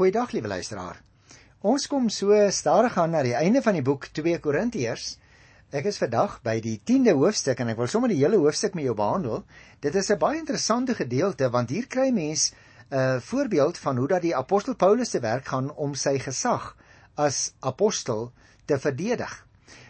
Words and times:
Goeiedag 0.00 0.30
liewe 0.32 0.48
luisteraar. 0.48 1.02
Ons 1.60 1.84
kom 1.86 2.06
so 2.08 2.32
stadig 2.56 2.94
aan 2.96 3.10
na 3.12 3.20
die 3.20 3.34
einde 3.36 3.60
van 3.60 3.76
die 3.76 3.82
boek 3.84 4.06
2 4.16 4.38
Korintiërs. 4.40 5.10
Ek 5.76 5.90
is 5.90 5.98
vandag 6.00 6.38
by 6.40 6.54
die 6.64 6.78
10de 6.88 7.12
hoofstuk 7.18 7.60
en 7.60 7.68
ek 7.74 7.76
wil 7.82 7.90
sommer 7.92 8.08
die 8.08 8.16
hele 8.22 8.40
hoofstuk 8.40 8.78
met 8.78 8.86
jou 8.86 8.94
behandel. 8.96 9.42
Dit 9.84 9.98
is 10.00 10.08
'n 10.08 10.16
baie 10.22 10.38
interessante 10.40 10.96
gedeelte 10.96 11.50
want 11.50 11.68
hier 11.68 11.84
kry 11.86 12.08
mens 12.16 12.46
'n 12.48 12.96
uh, 12.96 13.20
voorbeeld 13.20 13.78
van 13.78 14.00
hoe 14.00 14.08
dat 14.08 14.22
die 14.22 14.34
apostel 14.36 14.74
Paulus 14.74 15.10
se 15.10 15.20
werk 15.20 15.52
gaan 15.52 15.68
om 15.70 15.94
sy 15.94 16.16
gesag 16.18 16.76
as 17.14 17.52
apostel 17.60 18.32
te 18.64 18.78
verdedig. 18.78 19.46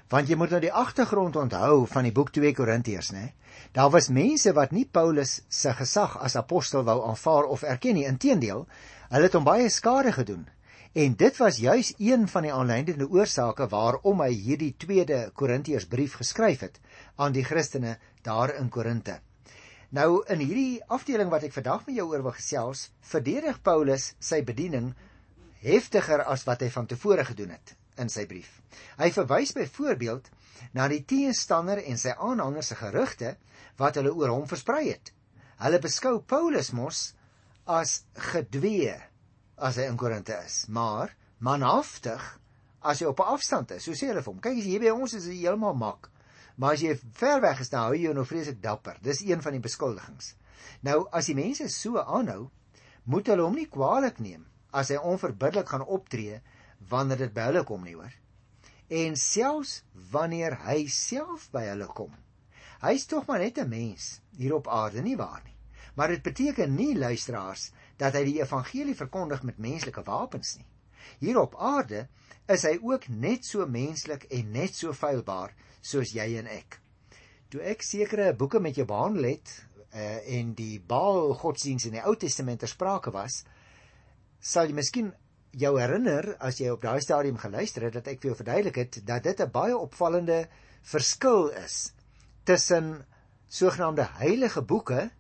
Want 0.08 0.28
jy 0.28 0.34
moet 0.34 0.50
nou 0.50 0.60
die 0.60 0.72
agtergrond 0.72 1.36
onthou 1.36 1.86
van 1.86 2.02
die 2.02 2.12
boek 2.12 2.32
2 2.32 2.52
Korintiërs, 2.54 3.12
né? 3.12 3.32
Daar 3.72 3.90
was 3.90 4.08
mense 4.08 4.52
wat 4.52 4.70
nie 4.70 4.88
Paulus 4.90 5.42
se 5.48 5.72
gesag 5.72 6.18
as 6.18 6.36
apostel 6.36 6.82
wou 6.82 7.06
aanvaar 7.06 7.44
of 7.44 7.62
erken 7.62 7.94
nie. 7.94 8.06
Inteendeel, 8.06 8.66
hulle 9.10 9.26
het 9.26 9.36
hom 9.36 9.46
baie 9.46 9.68
skade 9.70 10.12
gedoen. 10.14 10.46
En 10.92 11.14
dit 11.14 11.36
was 11.38 11.58
juis 11.62 11.92
een 11.98 12.28
van 12.28 12.46
die 12.46 12.52
aanleidende 12.52 13.06
oorsake 13.06 13.66
waarom 13.70 14.22
hy 14.24 14.30
hierdie 14.34 14.72
tweede 14.78 15.30
Korintiërsbrief 15.34 16.16
geskryf 16.18 16.64
het 16.66 16.80
aan 17.16 17.34
die 17.34 17.44
Christene 17.46 17.98
daar 18.26 18.54
in 18.56 18.68
Korinte. 18.68 19.20
Nou 19.90 20.22
in 20.30 20.42
hierdie 20.42 20.82
afdeling 20.86 21.30
wat 21.30 21.46
ek 21.46 21.54
vandag 21.54 21.86
met 21.86 21.96
jou 21.96 22.08
oor 22.10 22.22
wil 22.26 22.34
gesels, 22.34 22.88
verdedig 23.02 23.62
Paulus 23.62 24.12
sy 24.18 24.42
bediening 24.46 24.92
heftiger 25.62 26.22
as 26.22 26.46
wat 26.46 26.62
hy 26.62 26.70
van 26.74 26.86
tevore 26.90 27.24
gedoen 27.26 27.54
het 27.54 27.74
in 27.98 28.10
sy 28.10 28.26
brief. 28.26 28.60
Hy 28.98 29.10
verwys 29.14 29.54
byvoorbeeld 29.54 30.30
na 30.74 30.86
die 30.88 31.02
teenstander 31.04 31.82
en 31.82 31.98
sy 31.98 32.14
aanhangers 32.14 32.70
se 32.70 32.78
gerugte 32.78 33.34
wat 33.78 33.98
hulle 33.98 34.14
oor 34.14 34.34
hom 34.34 34.46
versprei 34.50 34.88
het. 34.92 35.10
Hulle 35.60 35.82
beskou 35.82 36.20
Paulus 36.22 36.70
mos 36.72 37.10
as 37.70 38.00
gedwee 38.32 38.96
as 39.60 39.78
hy 39.78 39.86
in 39.90 39.98
Korinte 40.00 40.34
is, 40.42 40.64
maar 40.68 41.12
manhaftig 41.38 42.22
as 42.80 43.02
hy 43.02 43.10
op 43.10 43.20
'n 43.20 43.32
afstand 43.36 43.70
is. 43.76 43.84
So 43.84 43.92
sê 43.92 44.08
hulle 44.08 44.22
vir 44.22 44.32
hom: 44.32 44.40
"Kyk, 44.40 44.58
as 44.58 44.64
jy 44.64 44.70
hier 44.70 44.80
by 44.80 44.90
ons 44.90 45.14
is, 45.14 45.26
is 45.26 45.34
jy 45.34 45.46
heeltemal 45.46 45.74
mak. 45.74 46.10
Maar 46.56 46.72
as 46.72 46.82
jy 46.82 46.94
ver 47.12 47.40
weg 47.40 47.60
is, 47.60 47.68
dan 47.68 47.84
hou 47.84 47.94
jy 47.94 48.02
jou 48.02 48.14
nou 48.14 48.24
vreeslik 48.24 48.62
dapper." 48.62 48.96
Dis 49.02 49.20
een 49.20 49.42
van 49.42 49.52
die 49.52 49.60
beskuldigings. 49.60 50.34
Nou, 50.82 51.06
as 51.12 51.26
die 51.26 51.34
mense 51.34 51.68
so 51.68 51.98
aanhou, 51.98 52.50
moet 53.04 53.26
hulle 53.26 53.42
hom 53.42 53.54
nie 53.54 53.68
kwaadlik 53.68 54.18
neem 54.18 54.46
as 54.72 54.88
hy 54.88 54.96
onverbiddelik 54.96 55.68
gaan 55.68 55.86
optree 55.86 56.40
wanneer 56.88 57.18
dit 57.18 57.34
by 57.34 57.40
hulle 57.50 57.64
kom 57.64 57.84
nie, 57.84 57.94
hoor. 57.94 58.12
En 58.88 59.16
selfs 59.16 59.82
wanneer 60.10 60.56
hy 60.66 60.86
self 60.88 61.50
by 61.52 61.64
hulle 61.68 61.86
kom. 61.86 62.12
Hy's 62.80 63.06
tog 63.06 63.26
maar 63.26 63.38
net 63.38 63.58
'n 63.58 63.68
mens 63.68 64.20
hier 64.36 64.54
op 64.54 64.68
aarde, 64.68 65.02
nie 65.02 65.16
waar 65.16 65.42
nie? 65.44 65.59
Maar 65.94 66.08
dit 66.14 66.22
beteken 66.22 66.74
nie 66.74 66.98
luisteraars 66.98 67.70
dat 67.96 68.14
hy 68.16 68.24
die 68.24 68.40
evangelie 68.40 68.96
verkondig 68.96 69.42
met 69.42 69.58
menslike 69.58 70.02
wapens 70.06 70.56
nie. 70.56 70.66
Hier 71.18 71.40
op 71.40 71.56
aarde 71.56 72.06
is 72.50 72.64
hy 72.66 72.76
ook 72.82 73.08
net 73.08 73.46
so 73.46 73.66
menslik 73.66 74.26
en 74.30 74.52
net 74.52 74.76
so 74.76 74.92
feilbaar 74.96 75.54
soos 75.80 76.12
jy 76.14 76.26
en 76.40 76.50
ek. 76.50 76.78
Toe 77.50 77.62
ek 77.66 77.82
sekere 77.82 78.32
boeke 78.38 78.60
met 78.62 78.76
jou 78.78 78.86
behandel 78.86 79.32
het 79.32 79.52
uh, 79.94 80.20
en 80.38 80.54
die 80.54 80.78
Baal 80.80 81.34
godsdiens 81.34 81.88
in 81.88 81.96
die 81.98 82.04
Ou 82.04 82.14
Testament 82.16 82.62
ter 82.62 82.70
sprake 82.70 83.12
was, 83.14 83.42
sal 84.40 84.70
jy 84.70 84.76
miskien 84.76 85.12
jou 85.50 85.72
herinner 85.80 86.36
as 86.38 86.60
jy 86.60 86.70
op 86.70 86.82
daai 86.82 87.00
stadium 87.02 87.38
geluister 87.42 87.88
het 87.88 87.96
dat 87.98 88.10
ek 88.12 88.20
vir 88.22 88.30
jou 88.30 88.36
verduidelik 88.38 88.76
het 88.78 89.00
dat 89.06 89.24
dit 89.26 89.40
'n 89.40 89.50
baie 89.50 89.76
opvallende 89.76 90.46
verskil 90.82 91.50
is 91.64 91.92
tussen 92.44 93.04
sogenaamde 93.48 94.06
heilige 94.22 94.62
boeke 94.62 95.10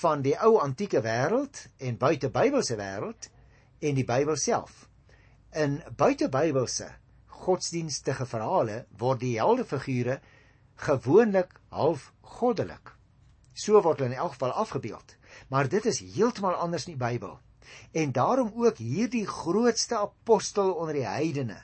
van 0.00 0.22
die 0.24 0.34
ou 0.44 0.58
antieke 0.60 1.00
wêreld 1.04 1.62
en 1.80 1.98
buitebybelse 2.00 2.76
wêreld 2.76 3.28
en 3.80 3.96
die 3.96 4.04
Bybel 4.04 4.36
self. 4.36 4.84
In 5.56 5.78
buitebybelse 5.96 6.90
godsdienstige 7.46 8.26
verhale 8.28 8.82
word 9.00 9.22
die 9.22 9.36
heldefigure 9.38 10.18
gewoonlik 10.88 11.54
half 11.72 12.10
goddelik. 12.36 12.92
So 13.56 13.80
word 13.80 14.02
hulle 14.02 14.12
in 14.12 14.20
elk 14.20 14.36
geval 14.36 14.52
afgebeeld. 14.52 15.16
Maar 15.48 15.68
dit 15.68 15.86
is 15.88 16.02
heeltemal 16.04 16.58
anders 16.60 16.86
in 16.86 16.96
die 16.96 17.00
Bybel. 17.00 17.38
En 17.96 18.12
daarom 18.12 18.52
ook 18.54 18.78
hierdie 18.78 19.26
grootste 19.26 19.96
apostel 19.98 20.74
onder 20.74 21.00
die 21.00 21.08
heidene 21.08 21.62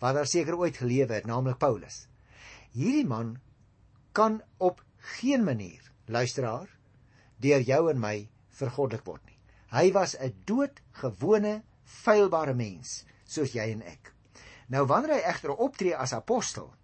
wat 0.00 0.16
daar 0.16 0.26
seker 0.26 0.56
ooit 0.56 0.78
gelewe 0.80 1.12
het, 1.12 1.26
naamlik 1.28 1.58
Paulus. 1.60 2.06
Hierdie 2.72 3.06
man 3.06 3.34
kan 4.16 4.40
op 4.56 4.80
geen 5.20 5.44
manier, 5.44 5.90
luisteraar, 6.08 6.79
deur 7.40 7.62
jou 7.64 7.82
en 7.90 8.00
my 8.00 8.16
vergoddelik 8.60 9.04
word 9.06 9.24
nie. 9.26 9.38
Hy 9.70 9.92
was 9.92 10.16
'n 10.18 10.34
doodgewone, 10.46 11.62
feilbare 11.84 12.54
mens 12.54 13.04
soos 13.24 13.52
jy 13.54 13.70
en 13.72 13.82
ek. 13.82 14.12
Nou 14.68 14.86
wanneer 14.86 15.14
hy 15.14 15.22
egter 15.30 15.54
optree 15.54 15.96
as 15.96 16.12
apostel, 16.12 16.74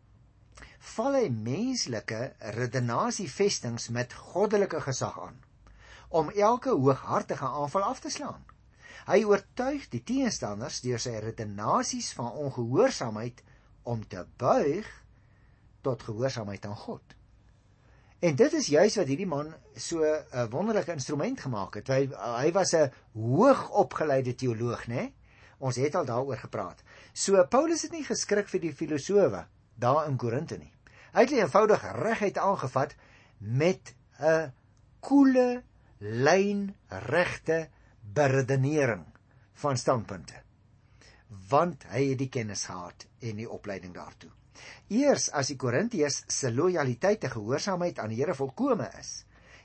val 0.95 1.15
hy 1.19 1.28
menslike 1.28 2.34
redenasievestings 2.56 3.89
met 3.89 4.12
goddelike 4.12 4.81
gesag 4.81 5.19
aan 5.21 5.43
om 6.09 6.31
elke 6.31 6.71
hooghartige 6.71 7.47
aanval 7.47 7.83
af 7.83 8.00
te 8.00 8.11
slaan. 8.11 8.45
Hy 9.06 9.25
oortuig 9.27 9.89
die 9.91 10.03
teenstanders 10.06 10.81
deur 10.84 11.03
sy 11.03 11.19
redenasies 11.22 12.12
van 12.15 12.31
ongehoorsaamheid 12.47 13.43
om 13.83 14.06
te 14.06 14.22
buig 14.39 14.87
tot 15.83 16.03
gehoorsaamheid 16.03 16.66
aan 16.66 16.78
God. 16.87 17.16
En 18.25 18.37
dit 18.37 18.53
is 18.56 18.66
juis 18.72 18.94
wat 18.97 19.10
hierdie 19.10 19.28
man 19.28 19.53
so 19.77 20.00
'n 20.04 20.49
wonderlike 20.50 20.93
instrument 20.93 21.41
gemaak 21.41 21.75
het. 21.75 21.88
Hy 21.88 22.09
hy 22.09 22.53
was 22.53 22.72
'n 22.75 22.93
hoogopgeleide 23.12 24.34
teoloog, 24.34 24.87
né? 24.87 25.12
Ons 25.59 25.77
het 25.77 25.94
al 25.94 26.04
daaroor 26.04 26.37
gepraat. 26.37 26.82
So 27.12 27.44
Paulus 27.44 27.82
het 27.82 27.93
nie 27.93 28.04
geskrik 28.04 28.49
vir 28.49 28.60
die 28.60 28.72
filosowe 28.72 29.47
daar 29.75 30.09
in 30.09 30.16
Korinte 30.16 30.56
nie. 30.56 30.72
Hy 31.12 31.21
het 31.21 31.31
eenvoudig 31.31 31.82
reguit 31.93 32.38
aangevat 32.38 32.94
met 33.38 33.94
'n 34.19 34.53
koele 35.00 35.62
lyn 35.98 36.75
regte 36.88 37.69
beredenering 38.00 39.04
van 39.53 39.77
standpunte. 39.77 40.34
Want 41.48 41.84
hy 41.88 42.09
het 42.09 42.19
die 42.19 42.28
kennis 42.28 42.65
gehad 42.65 43.06
en 43.21 43.37
die 43.37 43.50
opleiding 43.50 43.94
daartoe. 43.94 44.31
Eers 44.89 45.28
as 45.31 45.50
die 45.53 45.59
Korintiërs 45.61 46.22
se 46.33 46.50
lojaliteit 46.55 47.25
en 47.25 47.34
gehoorsaamheid 47.37 47.99
aan 47.99 48.12
die 48.15 48.21
Here 48.22 48.34
volkome 48.34 48.89
is, 48.99 49.25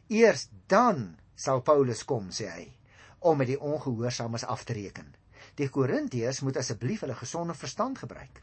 eers 0.09 0.47
dan 0.67 1.17
sal 1.35 1.63
Paulus 1.65 2.03
kom, 2.05 2.29
sê 2.31 2.49
hy, 2.51 2.67
om 3.19 3.37
met 3.37 3.49
die 3.51 3.59
ongehoorsaames 3.59 4.45
af 4.45 4.63
te 4.65 4.77
reken. 4.77 5.13
Die 5.57 5.69
Korintiërs 5.69 6.41
moet 6.45 6.57
asseblief 6.61 7.03
hulle 7.05 7.17
gesonde 7.17 7.53
verstand 7.57 8.01
gebruik. 8.03 8.41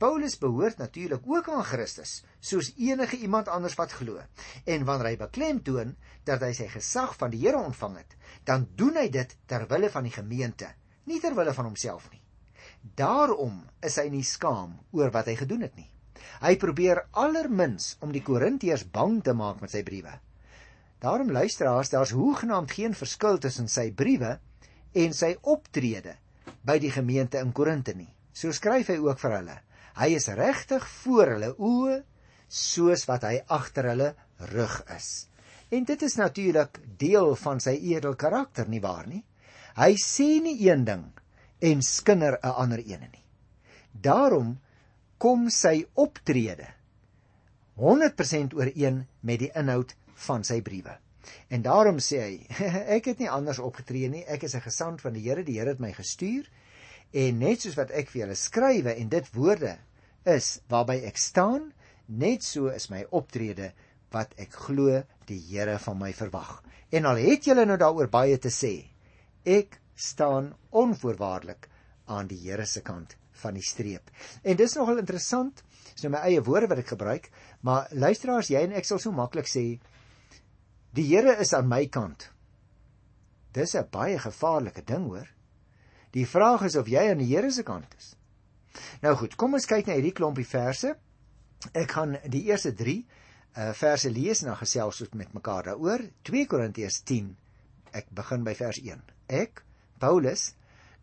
Paulus 0.00 0.38
behoort 0.40 0.78
natuurlik 0.80 1.26
ook 1.28 1.48
aan 1.52 1.64
Christus, 1.64 2.22
soos 2.40 2.72
enige 2.76 3.16
iemand 3.16 3.48
anders 3.48 3.76
wat 3.76 3.92
glo. 3.92 4.22
En 4.64 4.86
wanneer 4.88 5.10
hy 5.10 5.18
beklemtoon 5.20 5.92
dat 6.24 6.40
hy 6.40 6.54
sy 6.56 6.70
gesag 6.72 7.12
van 7.20 7.34
die 7.34 7.42
Here 7.42 7.60
ontvang 7.60 7.98
het, 8.00 8.16
dan 8.48 8.64
doen 8.80 8.96
hy 8.96 9.10
dit 9.12 9.36
ter 9.46 9.68
wille 9.68 9.92
van 9.92 10.08
die 10.08 10.14
gemeente, 10.14 10.72
nie 11.04 11.20
ter 11.20 11.36
wille 11.36 11.52
van 11.52 11.68
homself 11.68 12.08
nie. 12.10 12.19
Daarom 12.80 13.62
is 13.84 13.96
hy 14.00 14.08
nie 14.12 14.24
skaam 14.24 14.78
oor 14.96 15.12
wat 15.12 15.28
hy 15.28 15.36
gedoen 15.36 15.66
het 15.66 15.76
nie. 15.76 15.88
Hy 16.40 16.56
probeer 16.60 17.02
allermins 17.20 17.94
om 18.04 18.12
die 18.12 18.22
Korintiërs 18.24 18.86
bang 18.92 19.20
te 19.24 19.34
maak 19.36 19.60
met 19.60 19.72
sy 19.72 19.82
briewe. 19.84 20.12
Daarom 21.00 21.32
luisteraars, 21.32 21.92
daar's 21.92 22.12
hoegenaamd 22.16 22.72
geen 22.76 22.96
verskil 22.96 23.38
tussen 23.40 23.68
sy 23.68 23.90
briewe 23.96 24.38
en 24.96 25.16
sy 25.16 25.34
optrede 25.48 26.16
by 26.64 26.78
die 26.80 26.92
gemeente 26.92 27.40
in 27.40 27.52
Korinte 27.56 27.94
nie. 27.96 28.08
So 28.32 28.52
skryf 28.52 28.92
hy 28.92 28.98
ook 29.00 29.20
vir 29.20 29.36
hulle. 29.38 29.56
Hy 30.00 30.08
is 30.16 30.28
regtig 30.36 30.84
voor 31.02 31.34
hulle 31.34 31.54
oë 31.56 32.00
soos 32.48 33.06
wat 33.08 33.24
hy 33.28 33.38
agter 33.48 33.90
hulle 33.92 34.12
rug 34.52 34.80
is. 34.96 35.28
En 35.70 35.84
dit 35.86 36.02
is 36.02 36.16
natuurlik 36.18 36.80
deel 36.98 37.34
van 37.38 37.60
sy 37.62 37.76
edel 37.92 38.16
karakter 38.18 38.68
nie 38.68 38.82
waar 38.82 39.06
nie? 39.08 39.22
Hy 39.76 39.94
sê 40.02 40.40
nie 40.42 40.56
een 40.66 40.84
ding 40.84 41.04
en 41.60 41.82
skinder 41.82 42.38
'n 42.42 42.54
ander 42.64 42.78
ene 42.78 43.08
nie. 43.12 43.24
Daarom 43.92 44.58
kom 45.18 45.50
sy 45.50 45.86
optrede 45.94 46.66
100% 47.76 48.54
ooreen 48.54 49.06
met 49.20 49.38
die 49.38 49.52
inhoud 49.54 49.94
van 50.14 50.44
sy 50.44 50.60
briewe. 50.62 50.98
En 51.48 51.62
daarom 51.62 51.98
sê 51.98 52.20
hy, 52.20 52.34
ek 52.96 53.10
het 53.12 53.20
nie 53.22 53.30
anders 53.30 53.58
opgetree 53.58 54.08
nie, 54.08 54.24
ek 54.26 54.44
is 54.48 54.54
'n 54.54 54.64
gesant 54.64 55.00
van 55.00 55.12
die 55.16 55.24
Here, 55.28 55.44
die 55.44 55.58
Here 55.58 55.74
het 55.74 55.80
my 55.80 55.92
gestuur 55.92 56.48
en 57.12 57.38
net 57.38 57.62
soos 57.62 57.76
wat 57.76 57.90
ek 57.90 58.10
vir 58.10 58.22
julle 58.22 58.36
skrywe 58.38 58.94
en 58.94 59.08
dit 59.08 59.30
woorde 59.34 59.76
is 60.24 60.60
waarby 60.68 61.00
ek 61.08 61.18
staan, 61.18 61.72
net 62.06 62.44
so 62.44 62.68
is 62.68 62.90
my 62.90 63.04
optrede 63.10 63.72
wat 64.14 64.34
ek 64.38 64.54
glo 64.66 65.02
die 65.26 65.40
Here 65.50 65.78
van 65.78 65.98
my 65.98 66.12
verwag. 66.12 66.62
En 66.90 67.06
al 67.06 67.22
het 67.22 67.46
julle 67.46 67.66
nou 67.66 67.78
daaroor 67.78 68.10
baie 68.10 68.38
te 68.38 68.50
sê, 68.50 68.90
ek 69.44 69.79
staan 70.00 70.52
onvoorwaardelik 70.70 71.68
aan 72.10 72.26
die 72.30 72.38
Here 72.42 72.66
se 72.66 72.82
kant 72.82 73.16
van 73.40 73.56
die 73.56 73.64
streep. 73.64 74.10
En 74.42 74.56
dis 74.56 74.74
nogal 74.76 75.02
interessant, 75.02 75.62
dis 75.94 76.04
nou 76.04 76.12
my 76.14 76.22
eie 76.28 76.42
woorde 76.44 76.68
wat 76.70 76.82
ek 76.82 76.92
gebruik, 76.94 77.30
maar 77.66 77.88
luisteraars, 77.92 78.50
jy 78.52 78.64
en 78.66 78.76
ek 78.76 78.88
sal 78.88 79.00
so 79.02 79.12
maklik 79.14 79.48
sê 79.48 79.64
die 80.96 81.06
Here 81.06 81.36
is 81.40 81.54
aan 81.54 81.68
my 81.70 81.84
kant. 81.86 82.30
Dis 83.52 83.74
'n 83.74 83.88
baie 83.90 84.18
gevaarlike 84.18 84.84
ding 84.84 85.06
hoor. 85.06 85.28
Die 86.12 86.26
vraag 86.26 86.62
is 86.62 86.76
of 86.76 86.88
jy 86.88 87.10
aan 87.10 87.22
die 87.22 87.30
Here 87.30 87.50
se 87.50 87.62
kant 87.62 87.94
is. 87.98 88.14
Nou 89.02 89.14
goed, 89.16 89.36
kom 89.36 89.54
ons 89.54 89.66
kyk 89.66 89.86
na 89.86 89.94
hierdie 89.98 90.14
klompie 90.14 90.46
verse. 90.46 90.94
Ek 91.74 91.90
gaan 91.90 92.16
die 92.28 92.44
eerste 92.50 92.72
3 92.72 93.06
uh 93.58 93.72
verse 93.74 94.10
lees 94.10 94.42
en 94.42 94.52
dan 94.52 94.60
gesels 94.60 95.00
ons 95.00 95.10
met 95.18 95.32
mekaar 95.34 95.64
daaroor. 95.64 96.04
2 96.22 96.46
Korintiërs 96.46 97.02
10. 97.02 97.36
Ek 97.92 98.06
begin 98.14 98.44
by 98.46 98.54
vers 98.54 98.78
1. 98.78 99.02
Ek, 99.26 99.64
Paulus, 100.00 100.54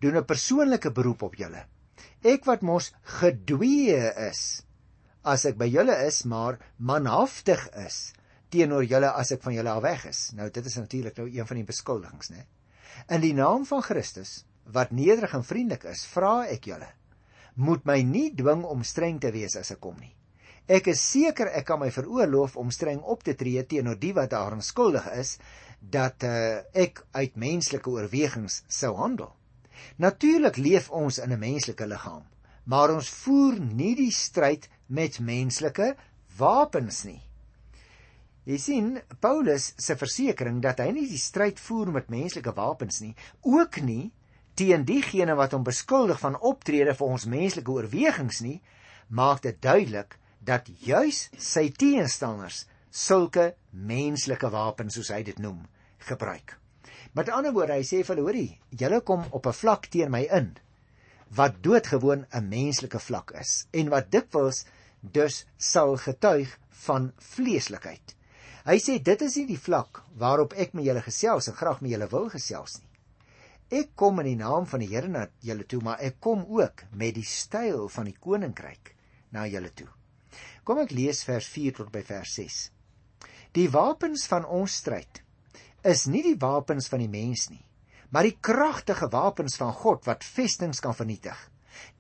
doen 0.02 0.18
'n 0.18 0.26
persoonlike 0.26 0.92
beroep 0.92 1.22
op 1.30 1.36
julle. 1.36 1.66
Ek 2.24 2.46
wat 2.46 2.62
mos 2.62 2.92
gedwee 3.20 4.14
is 4.30 4.64
as 5.24 5.46
ek 5.46 5.58
by 5.58 5.68
julle 5.68 5.96
is, 6.08 6.24
maar 6.24 6.60
manhaftig 6.78 7.68
is 7.86 8.14
teenoor 8.50 8.86
julle 8.88 9.10
as 9.12 9.32
ek 9.36 9.44
van 9.44 9.54
julle 9.58 9.70
af 9.70 9.84
weg 9.84 10.06
is. 10.06 10.32
Nou 10.34 10.50
dit 10.50 10.66
is 10.66 10.78
natuurlik 10.80 11.18
nou 11.18 11.28
een 11.28 11.48
van 11.48 11.58
die 11.60 11.68
beskuldigings, 11.68 12.32
né? 12.32 12.46
In 13.12 13.22
die 13.22 13.34
naam 13.34 13.66
van 13.66 13.84
Christus 13.84 14.46
wat 14.72 14.92
nederig 14.92 15.34
en 15.34 15.44
vriendelik 15.44 15.84
is, 15.88 16.06
vra 16.06 16.46
ek 16.52 16.68
julle, 16.68 16.88
moet 17.56 17.86
my 17.86 18.02
nie 18.04 18.30
dwing 18.36 18.66
om 18.68 18.84
streng 18.84 19.20
te 19.20 19.32
wees 19.32 19.56
as 19.56 19.72
ek 19.72 19.80
kom 19.84 19.96
nie. 20.00 20.14
Ek 20.68 20.90
is 20.92 21.00
seker 21.00 21.48
ek 21.56 21.70
kan 21.70 21.80
my 21.80 21.88
veroorloof 21.96 22.58
om 22.60 22.72
streng 22.76 23.00
op 23.00 23.24
te 23.24 23.38
tree 23.40 23.64
teenoor 23.64 23.96
die 24.00 24.12
wat 24.16 24.34
daarin 24.34 24.62
skuldig 24.62 25.08
is 25.16 25.38
dat 25.80 26.24
uh, 26.24 26.64
ek 26.74 27.06
uit 27.12 27.36
menslike 27.36 27.90
oorwegings 27.90 28.64
sou 28.68 28.96
handel. 28.96 29.34
Natuurlik 29.98 30.58
leef 30.58 30.90
ons 30.90 31.18
in 31.18 31.32
'n 31.32 31.40
menslike 31.40 31.88
liggaam, 31.88 32.26
maar 32.64 32.94
ons 32.94 33.10
voer 33.10 33.60
nie 33.60 33.96
die 33.96 34.12
stryd 34.12 34.70
met 34.88 35.20
menslike 35.20 35.96
wapens 36.38 37.04
nie. 37.04 37.22
Jy 38.48 38.58
sien 38.58 39.02
Paulus 39.20 39.74
se 39.78 39.96
versekering 39.96 40.62
dat 40.62 40.80
hy 40.80 40.92
nie 40.92 41.08
die 41.08 41.20
stryd 41.20 41.60
voer 41.60 41.92
met 41.92 42.10
menslike 42.10 42.54
wapens 42.56 43.02
nie, 43.04 43.16
ook 43.42 43.82
nie 43.82 44.12
teen 44.56 44.86
diegene 44.88 45.36
wat 45.36 45.52
hom 45.52 45.64
beskuldig 45.64 46.20
van 46.20 46.40
optrede 46.40 46.96
vir 46.96 47.08
ons 47.08 47.26
menslike 47.26 47.72
oorwegings 47.72 48.40
nie, 48.42 48.62
maak 49.10 49.42
dit 49.44 49.62
duidelik 49.62 50.18
dat 50.40 50.70
juis 50.80 51.28
sy 51.38 51.68
teenstanders 51.70 52.66
sulke 52.92 53.56
menslike 53.72 54.50
wapens 54.50 54.98
soos 54.98 55.12
hy 55.14 55.24
dit 55.24 55.40
noem, 55.40 55.66
gebruik. 56.10 56.58
Met 57.14 57.30
ander 57.30 57.54
woorde, 57.54 57.78
hy 57.78 57.86
sê 57.86 58.04
vir 58.04 58.16
hulle, 58.16 58.26
hoorie, 58.28 58.60
julle 58.70 59.02
kom 59.02 59.26
op 59.32 59.48
'n 59.48 59.54
vlak 59.54 59.88
teen 59.92 60.12
my 60.12 60.28
in 60.32 60.56
wat 61.36 61.62
doodgewoon 61.64 62.26
'n 62.32 62.50
menslike 62.50 63.00
vlak 63.00 63.32
is 63.32 63.68
en 63.74 63.90
wat 63.90 64.12
dikwels 64.12 64.66
dus 65.02 65.46
sal 65.58 65.98
getuig 65.98 66.60
van 66.86 67.12
vleeslikheid. 67.18 68.16
Hy 68.66 68.78
sê 68.84 69.00
dit 69.04 69.22
is 69.22 69.36
nie 69.36 69.48
die 69.48 69.60
vlak 69.60 70.04
waarop 70.16 70.54
ek 70.54 70.74
met 70.74 70.86
julle 70.86 71.02
gesels 71.02 71.48
en 71.48 71.56
graag 71.56 71.82
met 71.82 71.92
julle 71.92 72.08
wil 72.12 72.30
gesels 72.30 72.80
nie. 72.80 72.88
Ek 73.70 73.96
kom 73.96 74.20
in 74.20 74.26
die 74.26 74.40
naam 74.40 74.66
van 74.66 74.80
die 74.80 74.88
Here 74.88 75.08
na 75.08 75.28
julle 75.44 75.66
toe, 75.68 75.82
maar 75.82 76.00
ek 76.00 76.20
kom 76.20 76.46
ook 76.48 76.84
met 76.92 77.16
die 77.16 77.26
styl 77.26 77.90
van 77.90 78.06
die 78.06 78.16
koninkryk 78.20 78.96
na 79.32 79.46
julle 79.48 79.72
toe. 79.76 79.88
Kom 80.64 80.80
ek 80.80 80.92
lees 80.92 81.24
vers 81.24 81.48
4 81.48 81.74
tot 81.74 81.92
by 81.92 82.04
vers 82.04 82.34
6. 82.40 82.72
Die 83.58 83.70
wapens 83.74 84.28
van 84.30 84.44
ons 84.46 84.74
stryd 84.84 85.24
is 85.92 86.04
nie 86.06 86.20
die 86.22 86.36
wapens 86.38 86.90
van 86.92 87.02
die 87.02 87.10
mens 87.10 87.48
nie, 87.50 87.64
maar 88.14 88.28
die 88.28 88.36
kragtige 88.48 89.08
wapens 89.10 89.56
van 89.58 89.72
God 89.74 90.04
wat 90.06 90.26
vestings 90.36 90.82
kan 90.84 90.94
vernietig. 90.94 91.38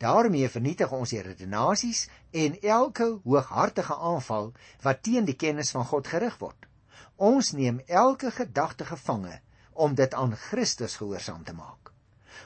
daarmee 0.04 0.50
vernietig 0.50 0.92
ons 0.98 1.14
die 1.14 1.22
redenasies 1.22 2.04
en 2.44 2.58
elke 2.62 3.08
hooghartige 3.24 3.96
aanval 4.12 4.52
wat 4.84 5.02
teen 5.08 5.26
die 5.26 5.38
kennis 5.46 5.72
van 5.76 5.86
God 5.86 6.08
gerig 6.08 6.38
word. 6.42 6.68
Ons 7.16 7.52
neem 7.58 7.80
elke 7.88 8.32
gedagte 8.32 8.86
gevange 8.86 9.40
om 9.74 9.96
dit 9.96 10.14
aan 10.14 10.36
Christus 10.36 10.98
gehoorsaam 11.02 11.44
te 11.44 11.54
maak. 11.54 11.94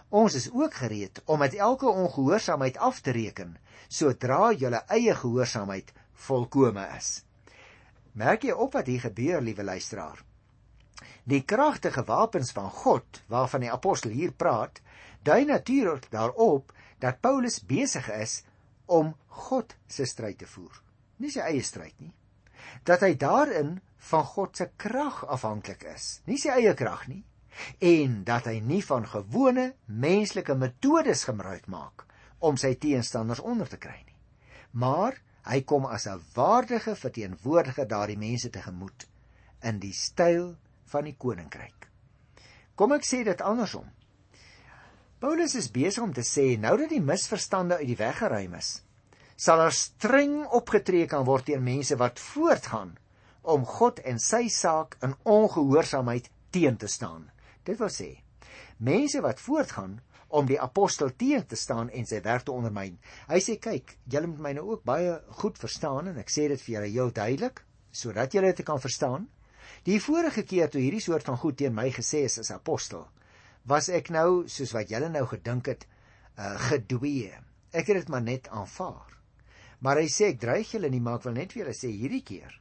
Ons 0.10 0.36
is 0.40 0.48
ook 0.52 0.74
gereed 0.84 1.22
om 1.26 1.40
met 1.40 1.56
elke 1.56 1.90
ongehoorsaamheid 1.90 2.78
af 2.78 3.02
te 3.02 3.12
reken 3.12 3.58
sodra 3.88 4.52
julle 4.52 4.86
eie 4.88 5.16
gehoorsaamheid 5.16 5.92
volkome 6.28 6.88
is. 6.98 7.12
Merk 8.12 8.44
jy 8.44 8.52
op 8.52 8.74
wat 8.76 8.90
hier 8.92 9.00
gebeur, 9.06 9.42
liewe 9.42 9.64
luisteraar? 9.64 10.20
Die 11.24 11.44
kragtige 11.48 12.04
wapens 12.04 12.52
van 12.52 12.70
God 12.70 13.22
waarvan 13.32 13.64
die 13.64 13.72
apostel 13.72 14.12
hier 14.12 14.34
praat, 14.36 14.82
dui 15.24 15.46
natuurlik 15.46 16.10
daarop 16.12 16.74
dat 17.00 17.22
Paulus 17.22 17.62
besig 17.64 18.10
is 18.12 18.42
om 18.86 19.14
God 19.28 19.76
se 19.88 20.06
stryd 20.06 20.42
te 20.42 20.50
voer, 20.50 20.82
nie 21.18 21.32
sy 21.32 21.46
eie 21.46 21.64
stryd 21.64 21.96
nie. 22.04 22.12
Dat 22.84 23.06
hy 23.06 23.16
daarin 23.16 23.78
van 24.12 24.26
God 24.34 24.58
se 24.58 24.68
krag 24.76 25.24
afhanklik 25.32 25.86
is, 25.94 26.20
nie 26.28 26.40
sy 26.42 26.52
eie 26.58 26.74
krag 26.76 27.08
nie, 27.08 27.24
en 27.80 28.22
dat 28.28 28.50
hy 28.50 28.60
nie 28.60 28.82
van 28.84 29.08
gewone 29.08 29.72
menslike 29.86 30.56
metodes 30.58 31.24
gebruik 31.30 31.68
maak 31.72 32.06
om 32.40 32.58
sy 32.58 32.74
teenstanders 32.76 33.40
onder 33.40 33.70
te 33.70 33.80
kry 33.80 34.00
nie. 34.04 34.18
Maar 34.72 35.20
hy 35.46 35.62
kom 35.62 35.86
as 35.86 36.08
'n 36.08 36.22
waardige 36.36 36.96
verteenwoordiger 36.96 37.88
daardie 37.88 38.18
mense 38.18 38.50
tegemoet 38.50 39.08
in 39.64 39.80
die 39.80 39.94
styl 39.94 40.56
van 40.86 41.04
die 41.04 41.16
koninkryk. 41.18 41.88
Kom 42.76 42.92
ek 42.92 43.06
sê 43.06 43.24
dit 43.24 43.42
andersom. 43.42 43.86
Paulus 45.20 45.56
is 45.56 45.72
besig 45.72 46.04
om 46.04 46.14
te 46.14 46.24
sê 46.26 46.58
nou 46.58 46.78
dat 46.78 46.90
die 46.90 47.02
misverstande 47.02 47.78
uit 47.78 47.88
die 47.88 47.98
weg 48.00 48.18
geruim 48.18 48.56
is, 48.58 48.82
sal 49.36 49.58
daar 49.58 49.76
streng 49.76 50.46
opgetree 50.46 51.06
kan 51.06 51.26
word 51.26 51.46
teen 51.46 51.64
mense 51.64 51.96
wat 51.98 52.20
voortgaan 52.20 52.96
om 53.42 53.66
God 53.66 54.00
en 54.00 54.20
sy 54.20 54.48
saak 54.50 54.98
in 55.02 55.16
ongehoorsaamheid 55.24 56.30
teen 56.50 56.78
te 56.78 56.88
staan. 56.88 57.30
Dit 57.64 57.78
wil 57.78 57.90
sê, 57.90 58.24
mense 58.78 59.22
wat 59.22 59.40
voortgaan 59.40 60.00
om 60.38 60.48
die 60.48 60.60
apostel 60.62 61.12
teen 61.20 61.44
te 61.48 61.58
staan 61.60 61.90
en 61.90 62.08
sy 62.08 62.22
werk 62.24 62.46
te 62.48 62.54
ondermyn. 62.56 62.98
Hy 63.30 63.40
sê 63.44 63.58
kyk, 63.62 63.98
julle 64.12 64.30
moet 64.32 64.44
my 64.46 64.54
nou 64.58 64.66
ook 64.72 64.86
baie 64.88 65.18
goed 65.42 65.60
verstaan 65.60 66.12
en 66.12 66.20
ek 66.22 66.32
sê 66.32 66.48
dit 66.52 66.62
vir 66.62 66.76
julle 66.78 66.92
heel 66.92 67.14
duidelik 67.16 67.64
sodat 67.92 68.34
julle 68.34 68.54
dit 68.56 68.66
kan 68.66 68.80
verstaan. 68.80 69.28
Die 69.84 70.00
vorige 70.00 70.46
keer 70.48 70.70
toe 70.72 70.82
hierdie 70.82 71.04
soort 71.04 71.28
van 71.28 71.40
goed 71.42 71.58
teen 71.60 71.76
my 71.76 71.90
gesê 71.92 72.24
is 72.28 72.38
as 72.40 72.54
apostel, 72.56 73.08
was 73.68 73.90
ek 73.90 74.12
nou 74.16 74.46
soos 74.48 74.72
wat 74.78 74.92
julle 74.94 75.10
nou 75.12 75.26
gedink 75.28 75.68
het, 75.74 75.84
uh, 76.38 76.56
gedwee. 76.70 77.34
Ek 77.76 77.90
het 77.92 78.02
dit 78.02 78.12
maar 78.14 78.24
net 78.24 78.48
aanvaar. 78.52 79.18
Maar 79.82 80.04
hy 80.04 80.08
sê 80.14 80.32
ek 80.32 80.42
dreig 80.42 80.72
julle 80.72 80.92
nie, 80.94 81.02
maar 81.04 81.20
ek 81.20 81.28
wil 81.28 81.36
net 81.36 81.54
vir 81.54 81.66
julle 81.66 81.76
sê 81.76 81.92
hierdie 81.92 82.24
keer 82.24 82.58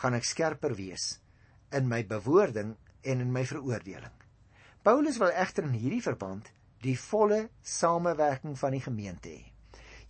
gaan 0.00 0.16
ek 0.16 0.26
skerper 0.26 0.72
wees 0.78 1.18
in 1.76 1.88
my 1.90 2.00
bewoording 2.08 2.72
en 3.02 3.20
in 3.20 3.32
my 3.34 3.44
veroordeling. 3.46 4.14
Paulus 4.82 5.18
wil 5.20 5.34
egter 5.36 5.66
in 5.68 5.76
hierdie 5.78 6.02
verband 6.02 6.48
die 6.82 6.98
volle 6.98 7.48
samewerking 7.62 8.58
van 8.58 8.74
die 8.74 8.82
gemeente 8.82 9.30
hê. 9.30 9.42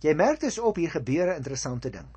Jy 0.03 0.13
merk 0.19 0.41
dus 0.41 0.57
op 0.59 0.75
hier 0.81 0.91
gebeur 0.91 1.29
'n 1.31 1.39
interessante 1.39 1.89
ding. 1.89 2.09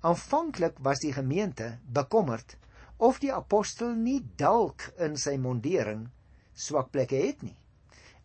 Aanvanklik 0.00 0.78
was 0.78 0.98
die 0.98 1.12
gemeente 1.12 1.78
bekommerd 1.92 2.56
of 2.96 3.18
die 3.18 3.32
apostel 3.32 3.94
nie 3.94 4.20
dalk 4.36 4.92
in 4.98 5.16
sy 5.16 5.36
mondering 5.36 6.08
swak 6.54 6.90
plekke 6.90 7.16
het 7.16 7.42
nie. 7.42 7.56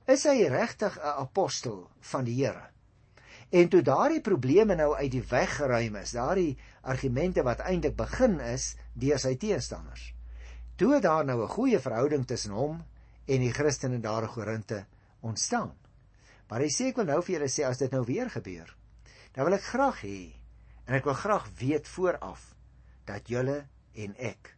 Is 0.05 0.23
hy 0.23 0.47
regtig 0.47 0.97
'n 0.97 1.17
apostel 1.25 1.89
van 1.99 2.23
die 2.23 2.45
Here? 2.45 2.69
En 3.49 3.69
toe 3.69 3.81
daardie 3.81 4.21
probleme 4.21 4.75
nou 4.75 4.95
uit 4.95 5.11
die 5.11 5.23
weg 5.29 5.55
geruim 5.55 5.95
is, 5.95 6.11
daardie 6.11 6.57
argumente 6.81 7.43
wat 7.43 7.59
eintlik 7.59 7.95
begin 7.95 8.39
is 8.39 8.75
deur 8.93 9.19
sy 9.19 9.35
teenstanders. 9.35 10.13
Toe 10.75 10.99
daar 10.99 11.25
nou 11.25 11.43
'n 11.43 11.47
goeie 11.47 11.79
verhouding 11.79 12.25
tussen 12.27 12.51
hom 12.51 12.83
en 13.25 13.39
die 13.39 13.53
Christene 13.53 13.99
daar 13.99 14.23
in 14.23 14.29
Korinte 14.29 14.85
ontstaan. 15.23 15.73
Maar 16.49 16.65
hy 16.65 16.71
sê 16.71 16.91
ek 16.91 16.99
wil 17.01 17.09
nou 17.09 17.19
vir 17.23 17.37
julle 17.37 17.51
sê 17.51 17.65
as 17.67 17.79
dit 17.81 17.93
nou 17.95 18.03
weer 18.05 18.29
gebeur, 18.29 18.69
dan 19.33 19.47
wil 19.47 19.57
ek 19.57 19.69
graag 19.71 20.03
hê 20.05 20.19
en 20.85 20.97
ek 20.99 21.07
wil 21.07 21.17
graag 21.17 21.47
weet 21.59 21.87
vooraf 21.89 22.51
dat 23.07 23.31
julle 23.31 23.63
en 23.97 24.13
ek 24.19 24.53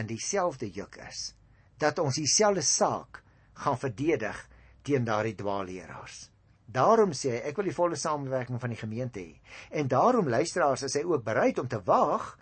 in 0.00 0.08
dieselfde 0.08 0.68
juk 0.72 0.98
is, 1.06 1.32
dat 1.80 2.00
ons 2.02 2.18
dieselfde 2.20 2.64
saak 2.66 3.22
gaan 3.62 3.78
verdedig 3.78 4.38
teen 4.82 5.06
daardie 5.06 5.36
dwaalleraars. 5.38 6.28
Daarom 6.72 7.12
sê 7.16 7.36
hy 7.36 7.40
ek 7.50 7.58
wil 7.60 7.68
die 7.68 7.76
volle 7.76 7.98
samewerking 8.00 8.60
van 8.60 8.72
die 8.72 8.80
gemeente 8.80 9.20
hê. 9.20 9.40
En 9.70 9.90
daarom 9.92 10.30
luisteraars 10.32 10.86
is 10.88 10.96
hy 10.96 11.02
ook 11.04 11.24
bereid 11.24 11.60
om 11.60 11.68
te 11.68 11.80
wag 11.84 12.32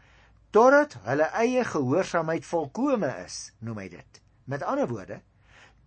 totdat 0.55 0.97
hulle 1.07 1.27
eie 1.41 1.65
gehoorsaamheid 1.67 2.47
volkome 2.47 3.11
is, 3.25 3.51
noem 3.63 3.83
hy 3.83 3.89
dit. 3.97 4.21
Met 4.51 4.67
ander 4.67 4.89
woorde, 4.91 5.21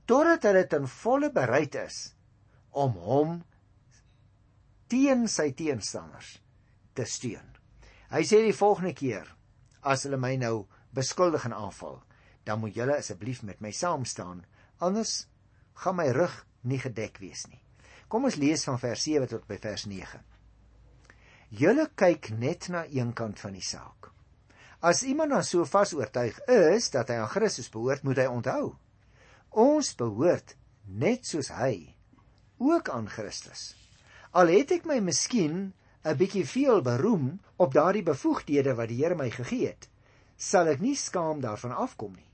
totdat 0.06 0.44
hulle 0.48 0.66
ten 0.68 0.88
volle 0.90 1.30
bereid 1.32 1.76
is 1.80 2.14
om 2.72 2.96
hom 3.06 3.38
teen 4.92 5.28
sy 5.32 5.52
teenstanders 5.58 6.38
te 6.98 7.06
steun. 7.10 7.46
Hy 8.14 8.22
sê 8.28 8.44
die 8.44 8.56
volgende 8.56 8.94
keer 8.98 9.30
as 9.82 10.06
hulle 10.06 10.20
my 10.22 10.36
nou 10.38 10.66
beskuldig 10.94 11.48
en 11.48 11.56
aanval, 11.58 11.98
dan 12.46 12.60
moet 12.62 12.76
julle 12.78 13.00
asseblief 13.00 13.42
met 13.48 13.62
my 13.64 13.72
saam 13.74 14.06
staan, 14.06 14.44
anders 14.84 15.26
gaan 15.82 15.98
my 15.98 16.10
rug 16.14 16.36
nie 16.70 16.80
gedek 16.80 17.18
wees 17.24 17.48
nie. 17.50 17.62
Kom 18.08 18.28
ons 18.28 18.38
lees 18.38 18.64
van 18.68 18.78
vers 18.78 19.08
7 19.08 19.32
tot 19.32 19.48
by 19.50 19.58
vers 19.58 19.88
9. 19.90 20.22
Julle 21.58 21.88
kyk 21.98 22.30
net 22.38 22.70
na 22.70 22.84
een 22.90 23.14
kant 23.18 23.42
van 23.42 23.56
die 23.58 23.66
saak. 23.66 24.12
As 24.84 25.02
iemand 25.08 25.32
dan 25.32 25.46
so 25.48 25.66
vas 25.66 25.94
oortuig 25.96 26.38
is 26.52 26.92
dat 26.94 27.10
hy 27.10 27.22
aan 27.24 27.32
Christus 27.32 27.72
behoort, 27.72 28.04
moet 28.04 28.20
hy 28.20 28.28
onthou 28.30 28.76
Ons 29.54 29.92
behoort 29.94 30.56
net 30.90 31.28
soos 31.30 31.52
hy 31.54 31.94
ook 32.58 32.90
aan 32.90 33.06
Christus. 33.06 33.76
Al 34.34 34.50
het 34.50 34.72
ek 34.74 34.88
my 34.90 34.98
miskien 34.98 35.74
'n 36.04 36.18
bietjie 36.18 36.46
veel 36.46 36.82
beroem 36.82 37.40
op 37.62 37.74
daardie 37.74 38.04
bevoegdhede 38.04 38.74
wat 38.74 38.90
die 38.90 39.04
Here 39.04 39.16
my 39.16 39.30
gegee 39.30 39.68
het, 39.68 39.90
sal 40.36 40.68
ek 40.68 40.82
nie 40.82 40.96
skaam 40.96 41.40
daarvan 41.42 41.72
afkom 41.72 42.16
nie. 42.16 42.26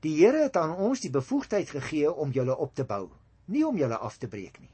Die 0.00 0.14
Here 0.22 0.44
het 0.44 0.56
aan 0.56 0.76
ons 0.76 1.00
die 1.00 1.10
bevoegdheid 1.10 1.70
gegee 1.70 2.12
om 2.12 2.30
julle 2.30 2.56
op 2.56 2.74
te 2.74 2.84
bou, 2.84 3.10
nie 3.46 3.66
om 3.66 3.76
julle 3.76 3.98
af 3.98 4.18
te 4.18 4.28
breek 4.28 4.60
nie. 4.60 4.70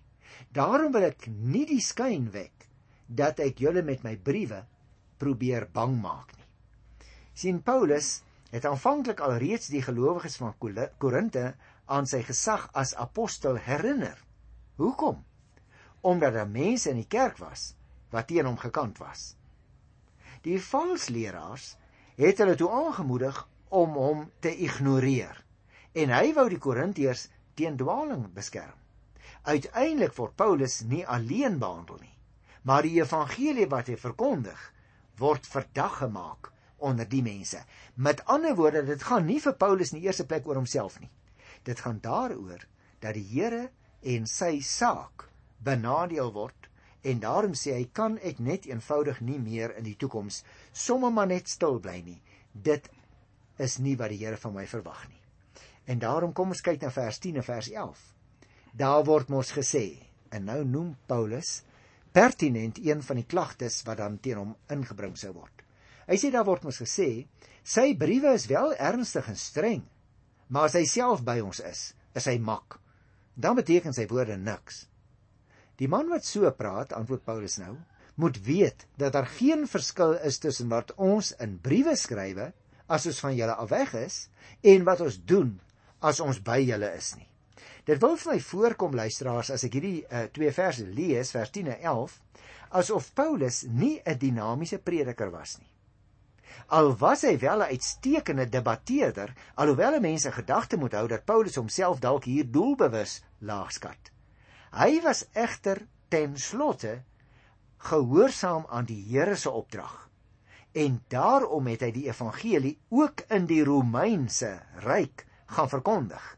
Daarom 0.53 0.93
wil 0.93 1.03
ek 1.03 1.27
nie 1.27 1.65
die 1.67 1.81
skyn 1.81 2.31
wek 2.31 2.69
dat 3.09 3.41
ek 3.41 3.59
julle 3.59 3.83
met 3.83 4.05
my 4.05 4.17
briewe 4.17 4.67
probeer 5.17 5.69
bang 5.73 5.97
maak 6.03 6.37
nie. 6.37 6.45
sien 7.33 7.63
Paulus 7.63 8.23
het 8.51 8.65
aanvanklik 8.65 9.21
alreeds 9.21 9.69
die 9.69 9.83
gelowiges 9.83 10.37
van 10.37 10.55
Korinte 10.99 11.55
aan 11.87 12.07
sy 12.07 12.23
gesag 12.27 12.69
as 12.73 12.95
apostel 12.95 13.59
herinner. 13.63 14.19
Hoekom? 14.77 15.25
Omdat 16.01 16.35
daar 16.35 16.51
mense 16.51 16.91
in 16.91 17.01
die 17.01 17.11
kerk 17.11 17.39
was 17.43 17.73
wat 18.11 18.29
teen 18.31 18.47
hom 18.47 18.59
gekant 18.59 18.99
was. 19.03 19.35
Die 20.47 20.59
valse 20.63 21.13
leraars 21.13 21.75
het 22.17 22.39
hulle 22.39 22.55
toe 22.55 22.71
aangemoedig 22.71 23.39
om 23.69 23.97
hom 23.99 24.27
te 24.41 24.53
ignoreer 24.53 25.43
en 25.97 26.13
hy 26.13 26.33
wou 26.37 26.45
die 26.53 26.61
Korintiërs 26.61 27.27
teen 27.57 27.79
dwaaling 27.81 28.27
beskerm. 28.37 28.77
Uiteindelik 29.49 30.13
word 30.19 30.37
Paulus 30.37 30.83
nie 30.85 31.05
alleen 31.07 31.59
behandel 31.59 31.99
nie, 32.03 32.15
maar 32.69 32.85
die 32.85 32.99
evangelie 32.99 33.69
wat 33.73 33.89
hy 33.89 33.97
verkondig 34.01 34.61
word 35.19 35.47
verdag 35.49 36.01
gemaak 36.03 36.51
onder 36.77 37.09
die 37.09 37.23
mense. 37.25 37.63
Met 37.95 38.25
ander 38.27 38.55
woorde, 38.59 38.83
dit 38.85 39.03
gaan 39.03 39.25
nie 39.27 39.41
vir 39.41 39.57
Paulus 39.57 39.95
in 39.95 40.03
die 40.03 40.11
eerste 40.11 40.27
plek 40.29 40.47
oor 40.47 40.61
homself 40.61 40.99
nie. 41.01 41.09
Dit 41.67 41.83
gaan 41.83 41.99
daaroor 42.03 42.63
dat 43.03 43.17
die 43.19 43.27
Here 43.27 43.67
en 44.07 44.27
sy 44.31 44.61
saak 44.63 45.27
benadeel 45.67 46.31
word 46.33 46.71
en 47.07 47.21
daarom 47.23 47.55
sê 47.59 47.75
hy 47.77 47.87
kan 47.95 48.19
ek 48.19 48.39
net 48.43 48.67
eenvoudig 48.71 49.21
nie 49.23 49.39
meer 49.43 49.75
in 49.79 49.87
die 49.87 49.97
toekoms 49.99 50.43
sommer 50.73 51.13
maar 51.15 51.31
net 51.31 51.51
stil 51.51 51.81
bly 51.83 52.01
nie. 52.07 52.21
Dit 52.53 52.89
is 53.63 53.79
nie 53.83 53.97
wat 53.99 54.13
die 54.15 54.21
Here 54.23 54.39
van 54.41 54.55
my 54.55 54.67
verwag 54.71 55.07
nie. 55.09 55.23
En 55.87 56.03
daarom 56.03 56.33
kom 56.35 56.55
ons 56.55 56.65
kyk 56.67 56.83
na 56.83 56.91
vers 56.91 57.19
10 57.23 57.41
en 57.43 57.47
vers 57.47 57.71
11. 57.71 58.03
Daar 58.77 59.05
word 59.07 59.31
mos 59.33 59.53
gesê 59.55 59.87
en 60.35 60.49
nou 60.51 60.63
noem 60.67 60.95
Paulus 61.07 61.61
pertinent 62.17 62.79
een 62.83 63.03
van 63.03 63.21
die 63.21 63.29
klagtes 63.29 63.83
wat 63.87 64.01
dan 64.01 64.19
teen 64.23 64.41
hom 64.41 64.55
ingebring 64.73 65.15
sou 65.21 65.35
word. 65.37 65.63
Hy 66.07 66.17
sê 66.21 66.31
daar 66.33 66.47
word 66.49 66.67
mos 66.67 66.81
gesê 66.83 67.27
sy 67.67 67.91
briewe 67.99 68.35
is 68.39 68.47
wel 68.51 68.75
ernstig 68.79 69.29
en 69.31 69.39
streng, 69.39 69.85
maar 70.49 70.69
as 70.69 70.77
hy 70.79 70.85
self 70.89 71.23
by 71.27 71.39
ons 71.45 71.61
is, 71.61 71.93
is 72.17 72.29
hy 72.31 72.39
mak. 72.39 72.79
Dan 73.35 73.59
beteken 73.59 73.95
sy 73.97 74.07
woorde 74.11 74.37
niks. 74.41 74.87
Die 75.77 75.89
man 75.93 76.09
wat 76.09 76.25
so 76.25 76.49
praat, 76.57 76.95
antwoord 76.97 77.25
Paulus 77.27 77.59
nou, 77.61 77.75
moet 78.17 78.39
weet 78.47 78.87
dat 78.97 79.13
daar 79.13 79.29
geen 79.29 79.67
verskil 79.69 80.17
is 80.25 80.39
tussen 80.41 80.71
wat 80.73 80.95
ons 80.97 81.35
in 81.45 81.59
briewe 81.61 81.97
skrywe 82.01 82.53
as 82.89 83.07
ons 83.11 83.21
van 83.21 83.37
julle 83.37 83.57
af 83.61 83.69
weg 83.75 83.93
is 84.01 84.21
en 84.65 84.87
wat 84.89 85.03
ons 85.05 85.19
doen 85.29 85.53
as 86.01 86.23
ons 86.25 86.41
by 86.41 86.63
julle 86.65 86.89
is 86.97 87.13
nie. 87.19 87.29
Dit 87.87 88.01
wil 88.03 88.17
vir 88.19 88.33
my 88.33 88.41
voorkom 88.43 88.97
luisteraars 88.99 89.53
as 89.55 89.65
ek 89.69 89.77
hierdie 89.79 89.99
uh, 90.09 90.27
twee 90.33 90.51
verse 90.55 90.87
lees, 90.97 91.31
vers 91.35 91.53
10 91.55 91.71
en 91.77 91.85
11, 91.93 92.17
asof 92.81 93.13
Paulus 93.15 93.63
nie 93.69 94.01
'n 94.01 94.19
dinamiese 94.19 94.79
prediker 94.79 95.31
was 95.31 95.59
nie. 95.61 95.71
Al 96.67 96.97
was 96.99 97.23
hy 97.23 97.39
wel 97.39 97.63
'n 97.63 97.71
uitstekende 97.71 98.49
debatteerder, 98.49 99.33
alhoewel 99.55 100.01
mense 100.01 100.33
gedagte 100.33 100.77
moet 100.77 100.93
hou 100.93 101.07
dat 101.09 101.25
Paulus 101.25 101.55
homself 101.55 101.99
dalk 101.99 102.25
hier 102.25 102.51
doelbewus 102.51 103.23
laagskat. 103.39 104.11
Hy 104.73 105.01
was 105.03 105.27
egter 105.33 105.87
ten 106.09 106.37
slotte 106.37 107.03
gehoorsaam 107.77 108.67
aan 108.69 108.85
die 108.85 109.05
Here 109.09 109.37
se 109.37 109.51
opdrag. 109.51 110.11
En 110.73 111.05
daarom 111.09 111.67
het 111.67 111.81
hy 111.81 111.91
die 111.91 112.09
evangelie 112.09 112.79
ook 112.89 113.21
in 113.29 113.47
die 113.47 113.65
Romeinse 113.65 114.63
ryk 114.85 115.27
gaan 115.47 115.69
verkondig. 115.69 116.37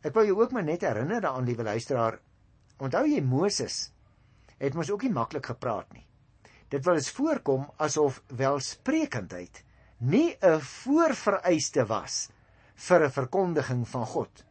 Ek 0.00 0.14
wil 0.14 0.24
jou 0.30 0.40
ook 0.40 0.52
maar 0.52 0.64
net 0.64 0.80
herinner 0.86 1.20
daaraan, 1.20 1.44
liewe 1.44 1.62
luisteraar. 1.62 2.20
Onthou 2.78 3.04
jy 3.06 3.20
Moses 3.20 3.90
het 4.58 4.74
mos 4.74 4.90
ook 4.90 5.02
nie 5.02 5.12
maklik 5.12 5.46
gepraat 5.46 5.92
nie. 5.92 6.07
Dit 6.68 6.84
wil 6.84 6.94
eens 6.94 7.10
voorkom 7.10 7.70
asof 7.76 8.22
welsprekendheid 8.36 9.64
nie 9.98 10.36
'n 10.40 10.60
voorvereiste 10.60 11.86
was 11.86 12.28
vir 12.74 13.04
'n 13.04 13.10
verkondiging 13.10 13.88
van 13.88 14.06
God 14.06 14.44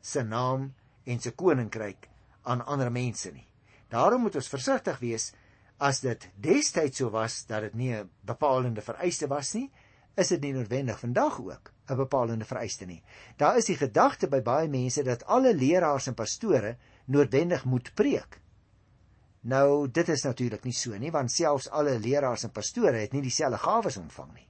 se 0.00 0.22
naam 0.22 0.74
en 1.04 1.20
se 1.20 1.30
koninkryk 1.30 2.08
aan 2.42 2.66
ander 2.66 2.92
mense 2.92 3.32
nie. 3.32 3.46
Daarom 3.88 4.22
moet 4.22 4.34
ons 4.34 4.48
versigtig 4.48 4.98
wees 4.98 5.32
as 5.78 6.00
dit 6.00 6.28
destyds 6.34 6.96
so 6.96 7.10
was 7.10 7.46
dat 7.46 7.62
dit 7.62 7.74
nie 7.74 7.94
'n 7.94 8.10
bepalende 8.20 8.80
vereiste 8.80 9.26
was 9.26 9.54
nie, 9.54 9.70
is 10.14 10.28
dit 10.28 10.40
nie 10.40 10.52
noodwendig 10.52 10.98
vandag 10.98 11.40
ook 11.40 11.72
'n 11.88 11.96
bepalende 11.96 12.44
vereiste 12.44 12.84
nie. 12.84 13.02
Daar 13.36 13.56
is 13.56 13.64
die 13.64 13.76
gedagte 13.76 14.28
by 14.28 14.40
baie 14.40 14.68
mense 14.68 15.02
dat 15.02 15.24
alle 15.24 15.54
leraars 15.54 16.06
en 16.06 16.14
pastore 16.14 16.76
noodwendig 17.06 17.64
moet 17.64 17.94
preek. 17.94 18.41
Nou 19.42 19.88
dit 19.90 20.08
is 20.08 20.22
natuurlik 20.22 20.64
nie 20.64 20.74
so 20.76 20.98
nie 20.98 21.10
want 21.10 21.32
selfs 21.32 21.68
alle 21.70 21.98
leraars 21.98 22.44
en 22.46 22.52
pastore 22.54 23.00
het 23.02 23.12
nie 23.12 23.22
dieselfde 23.22 23.58
gawes 23.58 23.96
ontvang 23.96 24.32
nie. 24.34 24.48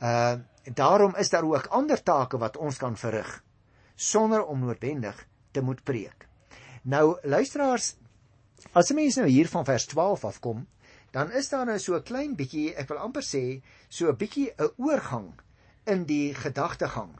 Uh 0.00 0.36
daarom 0.64 1.12
is 1.20 1.28
daar 1.28 1.44
ook 1.44 1.66
ander 1.76 2.00
take 2.02 2.38
wat 2.40 2.56
ons 2.56 2.78
kan 2.80 2.96
verrig 2.96 3.42
sonder 3.94 4.44
om 4.44 4.64
noodwendig 4.64 5.26
te 5.52 5.60
moet 5.60 5.82
preek. 5.84 6.24
Nou 6.82 7.18
luisteraars, 7.22 7.96
as 8.72 8.90
'n 8.90 8.94
mens 8.94 9.16
nou 9.16 9.28
hier 9.28 9.48
van 9.48 9.64
vers 9.64 9.86
12 9.86 10.24
afkom, 10.24 10.66
dan 11.10 11.30
is 11.30 11.48
daar 11.48 11.66
nou 11.66 11.78
so 11.78 11.94
'n 11.96 12.02
klein 12.02 12.34
bietjie, 12.34 12.74
ek 12.74 12.88
wil 12.88 12.98
amper 12.98 13.22
sê, 13.22 13.62
so 13.88 14.08
'n 14.08 14.16
bietjie 14.16 14.52
'n 14.58 14.72
oorgang 14.76 15.32
in 15.84 16.04
die 16.04 16.34
gedagtegang. 16.34 17.12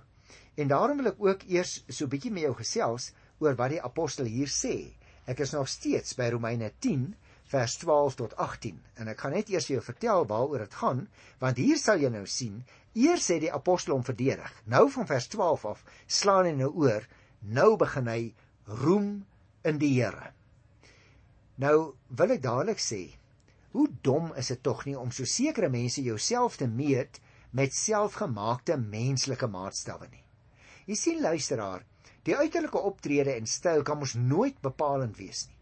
En 0.54 0.68
daarom 0.68 0.96
wil 0.96 1.06
ek 1.06 1.18
ook 1.18 1.42
eers 1.42 1.84
so 1.88 2.04
'n 2.04 2.08
bietjie 2.08 2.32
met 2.32 2.42
jou 2.42 2.54
gesels 2.54 3.12
oor 3.38 3.54
wat 3.54 3.70
die 3.70 3.82
apostel 3.82 4.24
hier 4.24 4.48
sê. 4.48 4.96
Ek 5.24 5.40
is 5.40 5.54
nog 5.56 5.68
steeds 5.72 6.16
by 6.18 6.28
Romeine 6.34 6.68
10 6.84 7.14
vers 7.52 7.76
12 7.80 8.16
tot 8.18 8.36
18 8.36 8.80
en 9.00 9.08
ek 9.12 9.20
gaan 9.22 9.32
net 9.36 9.50
eers 9.52 9.68
vir 9.68 9.78
jou 9.78 9.84
vertel 9.86 10.26
waaroor 10.28 10.64
dit 10.64 10.78
gaan 10.80 11.04
want 11.40 11.60
hier 11.60 11.80
sal 11.80 12.00
jy 12.02 12.10
nou 12.12 12.24
sien 12.28 12.62
eers 12.92 13.28
sê 13.30 13.38
die 13.40 13.52
apostel 13.52 13.96
om 13.96 14.04
verdedig. 14.04 14.50
Nou 14.70 14.86
van 14.92 15.08
vers 15.08 15.28
12 15.32 15.64
af 15.72 15.84
slaan 16.06 16.48
hy 16.50 16.54
nou 16.58 16.70
oor 16.84 17.06
nou 17.40 17.70
begin 17.80 18.08
hy 18.08 18.20
roem 18.84 19.08
in 19.64 19.80
die 19.80 19.92
Here. 19.96 20.32
Nou 21.60 21.94
wil 22.08 22.36
ek 22.36 22.44
dadelik 22.44 22.82
sê 22.82 23.02
hoe 23.74 23.88
dom 24.06 24.30
is 24.38 24.52
dit 24.52 24.62
tog 24.62 24.84
nie 24.86 24.96
om 24.98 25.10
so 25.10 25.26
sekere 25.28 25.72
mense 25.72 26.02
jouself 26.04 26.60
te 26.60 26.68
meet 26.70 27.20
met 27.54 27.74
selfgemaakte 27.74 28.76
menslike 28.80 29.48
maatstawwe 29.50 30.08
nie. 30.10 30.22
Jy 30.86 30.96
sien 30.98 31.22
luisteraar 31.22 31.84
Die 32.24 32.36
uiterlike 32.36 32.80
optrede 32.80 33.34
en 33.36 33.46
styl 33.46 33.82
kan 33.84 34.00
mos 34.00 34.14
nooit 34.16 34.56
bepalend 34.64 35.18
wees 35.20 35.46
nie. 35.48 35.58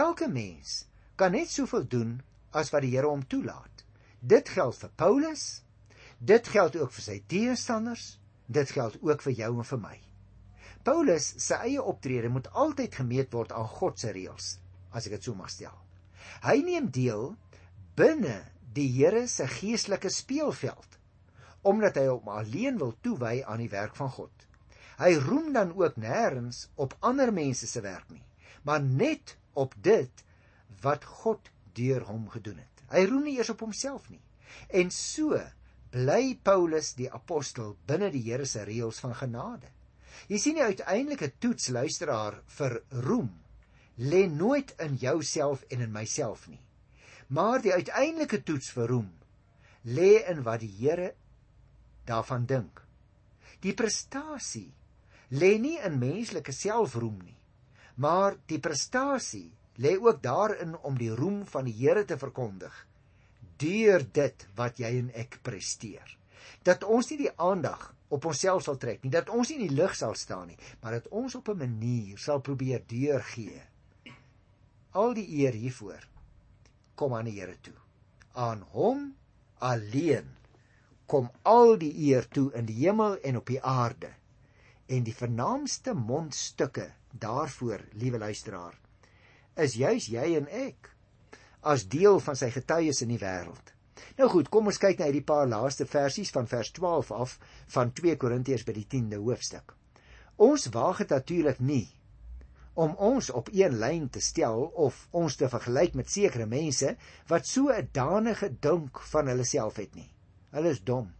Elke 0.00 0.28
mens 0.28 0.86
kan 1.20 1.32
net 1.36 1.50
soveel 1.52 1.84
doen 1.88 2.18
as 2.56 2.72
wat 2.72 2.84
die 2.84 2.94
Here 2.94 3.08
hom 3.08 3.26
toelaat. 3.26 3.84
Dit 4.20 4.48
geld 4.48 4.76
vir 4.80 4.92
Paulus. 4.96 5.46
Dit 6.18 6.48
geld 6.48 6.76
ook 6.76 6.92
vir 6.96 7.04
sy 7.04 7.18
teestanders. 7.28 8.16
Dit 8.46 8.72
geld 8.72 8.96
ook 9.04 9.22
vir 9.22 9.36
jou 9.42 9.50
en 9.58 9.68
vir 9.68 9.82
my. 9.82 9.96
Paulus 10.88 11.34
se 11.36 11.58
eie 11.60 11.82
optrede 11.82 12.30
moet 12.32 12.48
altyd 12.56 12.94
gemeet 13.02 13.32
word 13.34 13.52
aan 13.52 13.68
God 13.68 13.98
se 14.00 14.12
reëls, 14.14 14.54
as 14.94 15.06
ek 15.08 15.18
dit 15.18 15.28
so 15.28 15.36
mag 15.36 15.50
stel. 15.52 15.74
Hy 16.40 16.62
neem 16.64 16.88
deel 16.94 17.34
binne 17.98 18.38
die 18.72 18.88
Here 18.94 19.26
se 19.28 19.48
geestelike 19.58 20.10
speelveld 20.12 20.96
omdat 21.68 21.98
hy 21.98 22.04
hom 22.06 22.28
alleen 22.32 22.76
wil 22.78 22.92
toewy 23.02 23.42
aan 23.42 23.60
die 23.60 23.72
werk 23.72 23.96
van 23.98 24.08
God. 24.14 24.30
Hy 24.98 25.14
roem 25.22 25.52
dan 25.54 25.74
ook 25.78 25.96
nêrens 26.02 26.66
op 26.74 26.96
ander 27.06 27.30
mense 27.32 27.66
se 27.70 27.80
werk 27.80 28.08
nie, 28.10 28.24
maar 28.66 28.82
net 28.82 29.36
op 29.54 29.74
dit 29.82 30.24
wat 30.82 31.04
God 31.04 31.50
deur 31.78 32.02
hom 32.08 32.26
gedoen 32.32 32.58
het. 32.58 32.82
Hy 32.90 33.04
roem 33.06 33.28
nie 33.28 33.36
eers 33.38 33.52
op 33.54 33.62
homself 33.62 34.08
nie. 34.10 34.22
En 34.74 34.90
so 34.90 35.38
bly 35.94 36.38
Paulus 36.42 36.94
die 36.98 37.10
apostel 37.12 37.76
binne 37.86 38.10
die 38.10 38.24
Here 38.26 38.46
se 38.46 38.64
reëls 38.66 38.98
van 39.04 39.14
genade. 39.14 39.70
Jy 40.28 40.40
sien 40.42 40.58
die 40.58 40.66
uiteindelike 40.66 41.30
toets 41.38 41.70
luisteraar 41.70 42.40
vir 42.58 42.80
roem 43.06 43.30
lê 43.98 44.26
nooit 44.30 44.74
in 44.82 44.98
jouself 44.98 45.62
en 45.70 45.80
in 45.86 45.94
myself 45.94 46.46
nie. 46.48 46.60
Maar 47.28 47.62
die 47.62 47.74
uiteindelike 47.74 48.42
toets 48.42 48.70
vir 48.74 48.90
roem 48.90 49.08
lê 49.86 50.24
in 50.30 50.42
wat 50.46 50.62
die 50.64 50.74
Here 50.80 51.12
daarvan 52.08 52.46
dink. 52.46 52.82
Die 53.62 53.74
prestasie 53.74 54.72
lê 55.30 55.58
nie 55.58 55.78
in 55.84 55.98
menslike 55.98 56.52
selfroem 56.52 57.18
nie, 57.22 57.38
maar 57.96 58.36
die 58.46 58.60
prestasie 58.60 59.50
lê 59.78 59.96
ook 59.98 60.22
daarin 60.22 60.76
om 60.82 60.98
die 60.98 61.10
roem 61.14 61.44
van 61.46 61.68
die 61.68 61.76
Here 61.76 62.04
te 62.04 62.18
verkondig 62.18 62.84
deur 63.58 64.04
dit 64.14 64.46
wat 64.58 64.78
jy 64.78 64.90
en 65.00 65.08
ek 65.18 65.40
presteer. 65.42 66.06
Dat 66.62 66.84
ons 66.86 67.10
nie 67.10 67.24
die 67.24 67.32
aandag 67.42 67.88
op 68.14 68.28
onsself 68.30 68.64
sal 68.64 68.78
trek 68.80 69.02
nie, 69.02 69.12
dat 69.12 69.30
ons 69.34 69.50
nie 69.50 69.58
in 69.58 69.66
die 69.66 69.76
lig 69.76 69.96
sal 69.98 70.14
staan 70.16 70.48
nie, 70.52 70.58
maar 70.82 70.98
dat 70.98 71.08
ons 71.10 71.34
op 71.34 71.48
'n 71.48 71.58
manier 71.58 72.18
sal 72.18 72.40
probeer 72.40 72.82
deurgee. 72.86 73.62
Al 74.92 75.14
die 75.14 75.26
eer 75.42 75.52
hiervoor 75.52 76.06
kom 76.94 77.14
aan 77.14 77.24
die 77.24 77.40
Here 77.40 77.56
toe. 77.60 77.76
Aan 78.34 78.62
hom 78.72 79.14
alleen 79.58 80.36
kom 81.06 81.30
al 81.42 81.76
die 81.78 81.92
eer 82.08 82.28
toe 82.28 82.52
in 82.52 82.66
die 82.66 82.86
hemel 82.86 83.18
en 83.22 83.36
op 83.36 83.46
die 83.46 83.62
aarde. 83.62 84.10
En 84.88 85.04
die 85.04 85.14
vernaamste 85.14 85.92
mondstukke 85.94 86.86
daarvoor, 87.12 87.82
liewe 88.00 88.18
luisteraar, 88.18 88.78
is 89.56 89.74
juis 89.76 90.06
jy 90.08 90.36
en 90.38 90.46
ek 90.48 90.92
as 91.72 91.84
deel 91.92 92.20
van 92.24 92.38
sy 92.38 92.48
getuies 92.54 93.02
in 93.04 93.12
die 93.12 93.20
wêreld. 93.20 93.74
Nou 94.18 94.28
goed, 94.32 94.48
kom 94.48 94.70
ons 94.70 94.80
kyk 94.80 95.00
na 95.00 95.08
hierdie 95.10 95.26
paar 95.26 95.46
laaste 95.50 95.86
versies 95.86 96.30
van 96.34 96.48
vers 96.50 96.70
12 96.78 97.10
af 97.12 97.34
van 97.74 97.92
2 98.00 98.16
Korintiërs 98.22 98.64
by 98.66 98.74
die 98.78 98.86
10de 98.94 99.20
hoofstuk. 99.22 99.74
Ons 100.38 100.68
waag 100.74 101.02
dit 101.02 101.14
natuurlik 101.16 101.60
nie 101.60 101.86
om 102.78 102.94
ons 103.02 103.28
op 103.34 103.48
een 103.50 103.74
lyn 103.82 104.04
te 104.14 104.20
stel 104.22 104.68
of 104.86 105.00
ons 105.10 105.34
te 105.36 105.48
vergelyk 105.50 105.96
met 105.98 106.10
sekere 106.12 106.46
mense 106.46 106.92
wat 107.30 107.46
so 107.46 107.74
'n 107.74 107.88
danige 107.92 108.48
dink 108.66 109.00
van 109.12 109.26
hulle 109.26 109.44
self 109.44 109.76
het 109.82 109.94
nie. 109.94 110.10
Hulle 110.54 110.70
is 110.70 110.80
dom. 110.80 111.10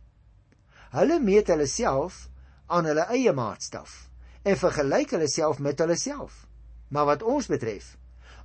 Hulle 0.92 1.18
meet 1.20 1.48
hulle 1.48 1.66
self 1.66 2.28
aan 2.68 2.88
hulle 2.88 3.06
eie 3.14 3.32
maatstaf 3.32 4.04
en 4.44 4.60
vergelyk 4.60 5.16
hulle 5.16 5.28
self 5.28 5.58
met 5.64 5.80
hulle 5.82 5.96
self. 5.96 6.44
Maar 6.88 7.08
wat 7.12 7.22
ons 7.22 7.48
betref, 7.50 7.96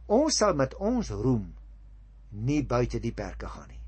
ons 0.07 0.37
sal 0.37 0.55
met 0.59 0.75
ons 0.75 1.09
roem 1.09 1.45
nie 2.33 2.63
buite 2.65 2.99
die 2.99 3.13
perke 3.15 3.47
gaan 3.47 3.69
nie. 3.69 3.81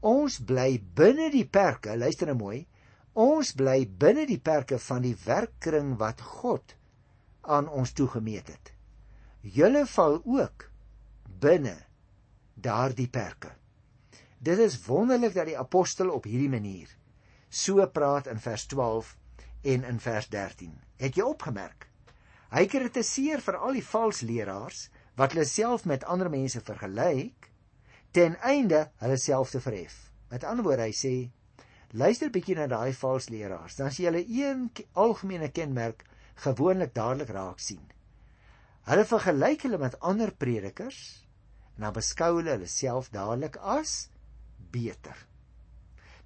Ons 0.00 0.38
bly 0.46 0.78
binne 0.96 1.28
die 1.32 1.46
perke, 1.46 1.96
luister 1.96 2.30
nou 2.30 2.38
mooi. 2.40 2.60
Ons 3.20 3.52
bly 3.58 3.82
binne 3.84 4.26
die 4.28 4.40
perke 4.40 4.78
van 4.78 5.02
die 5.04 5.16
werkkring 5.24 5.96
wat 6.00 6.22
God 6.24 6.76
aan 7.42 7.68
ons 7.68 7.92
toegemeet 7.96 8.52
het. 8.52 8.72
Julle 9.42 9.86
val 9.88 10.20
ook 10.24 10.68
binne 11.40 11.76
daardie 12.54 13.08
perke. 13.08 13.52
Dit 14.40 14.60
is 14.60 14.78
wonderlik 14.86 15.34
dat 15.34 15.48
die 15.50 15.58
apostel 15.58 16.12
op 16.12 16.28
hierdie 16.28 16.52
manier 16.52 16.88
so 17.50 17.84
praat 17.92 18.28
in 18.30 18.38
vers 18.40 18.66
12 18.70 19.16
en 19.62 19.84
in 19.84 20.00
vers 20.00 20.28
13. 20.28 20.74
Het 20.96 21.16
jy 21.16 21.24
opgemerk? 21.26 21.88
Hy 22.50 22.64
kritiseer 22.66 23.42
vir 23.44 23.58
al 23.60 23.76
die 23.78 23.84
valse 23.86 24.26
leraars 24.26 24.88
wat 25.18 25.34
hulle 25.34 25.46
self 25.46 25.84
met 25.86 26.04
ander 26.04 26.30
mense 26.32 26.60
vergelyk 26.64 27.50
ten 28.16 28.36
einde 28.42 28.88
hulle 29.02 29.18
self 29.20 29.52
te 29.54 29.60
verhef. 29.62 30.10
Met 30.30 30.44
ander 30.44 30.66
woorde, 30.66 30.88
hy 30.88 30.94
sê 30.96 31.14
luister 31.94 32.30
bietjie 32.30 32.56
na 32.58 32.66
daai 32.70 32.92
valse 32.94 33.30
leraars, 33.30 33.76
dan 33.78 33.90
sien 33.94 34.10
hulle 34.10 34.24
een 34.26 34.68
algemene 34.98 35.50
kenmerk 35.54 36.04
gewoonlik 36.44 36.94
dadelik 36.94 37.30
raak 37.34 37.62
sien. 37.62 37.82
Hulle 38.88 39.04
vergelyk 39.06 39.66
hulle 39.66 39.78
met 39.78 39.98
ander 40.00 40.32
predikers 40.34 41.00
en 41.76 41.86
dan 41.86 41.96
beskou 41.96 42.32
hulle 42.38 42.56
hulle 42.56 42.70
self 42.70 43.10
dadelik 43.14 43.58
as 43.60 44.08
beter. 44.72 45.16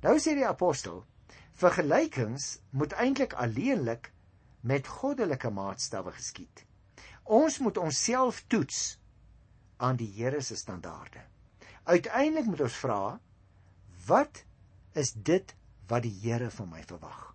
Nou 0.05 0.17
sê 0.21 0.35
die 0.37 0.47
apostel, 0.47 1.03
vergelykings 1.61 2.59
moet 2.71 2.95
eintlik 2.99 3.35
alleenlik 3.39 4.11
met 4.61 4.89
goddelike 4.89 5.51
maatstawwe 5.51 6.13
geskied. 6.17 6.65
Ons 7.25 7.59
moet 7.59 7.79
onsself 7.79 8.43
toets 8.49 8.99
aan 9.77 9.97
die 9.97 10.11
Here 10.17 10.41
se 10.43 10.57
standaarde. 10.57 11.23
Uiteindelik 11.85 12.49
moet 12.49 12.65
ons 12.67 12.81
vra 12.81 13.21
wat 14.07 14.45
is 14.93 15.13
dit 15.13 15.55
wat 15.89 16.05
die 16.05 16.15
Here 16.23 16.51
van 16.51 16.69
my 16.73 16.83
verwag? 16.83 17.31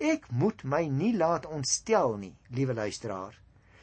Ek 0.00 0.30
moet 0.32 0.64
my 0.64 0.86
nie 0.88 1.12
laat 1.16 1.46
ontstel 1.46 2.16
nie, 2.16 2.34
liewe 2.48 2.74
luisteraar, 2.74 3.36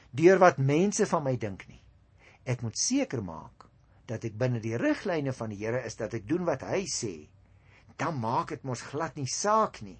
deur 0.10 0.40
wat 0.42 0.58
mense 0.58 1.06
van 1.06 1.24
my 1.24 1.36
dink 1.38 1.68
nie. 1.70 1.82
Ek 2.46 2.64
moet 2.66 2.78
seker 2.78 3.22
maak 3.22 3.68
dat 4.10 4.24
ek 4.26 4.38
binne 4.40 4.62
die 4.64 4.78
riglyne 4.80 5.34
van 5.36 5.52
die 5.54 5.60
Here 5.62 5.84
is 5.86 6.00
dat 6.00 6.16
ek 6.18 6.26
doen 6.30 6.46
wat 6.48 6.64
hy 6.66 6.86
sê. 6.90 7.28
Dan 7.98 8.20
maak 8.22 8.54
dit 8.54 8.64
mos 8.64 8.82
glad 8.92 9.16
nie 9.18 9.30
saak 9.30 9.82
nie 9.82 9.98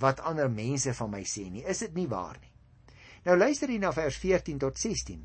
wat 0.00 0.20
ander 0.28 0.50
mense 0.52 0.92
van 0.92 1.10
my 1.10 1.22
sê 1.24 1.46
nie. 1.48 1.64
Is 1.64 1.80
dit 1.84 1.94
nie 1.96 2.08
waar 2.08 2.36
nie? 2.40 2.52
Nou 3.24 3.36
luister 3.36 3.68
hier 3.72 3.80
na 3.80 3.92
vers 3.96 4.16
14 4.20 4.58
tot 4.62 4.78
16. 4.78 5.24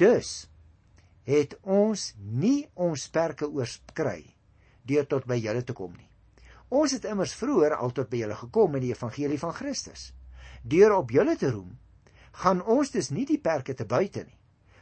Dus 0.00 0.48
het 1.28 1.56
ons 1.62 2.12
nie 2.18 2.66
ons 2.74 3.08
perke 3.12 3.48
oorskry 3.48 4.24
deur 4.84 5.06
tot 5.08 5.28
by 5.28 5.38
julle 5.40 5.62
te 5.64 5.76
kom 5.76 5.92
nie. 5.96 6.08
Ons 6.74 6.96
het 6.96 7.06
immers 7.08 7.36
vroeër 7.38 7.76
al 7.76 7.92
tot 7.96 8.10
by 8.10 8.24
julle 8.24 8.36
gekom 8.40 8.74
met 8.74 8.84
die 8.84 8.92
evangelie 8.92 9.38
van 9.40 9.54
Christus. 9.56 10.10
Deur 10.64 10.96
op 10.96 11.12
julle 11.12 11.36
te 11.40 11.52
roem, 11.52 11.70
gaan 12.42 12.60
ons 12.60 12.90
dus 12.90 13.12
nie 13.14 13.24
die 13.28 13.40
perke 13.40 13.76
te 13.76 13.86
buite 13.86 14.24
nie, 14.24 14.36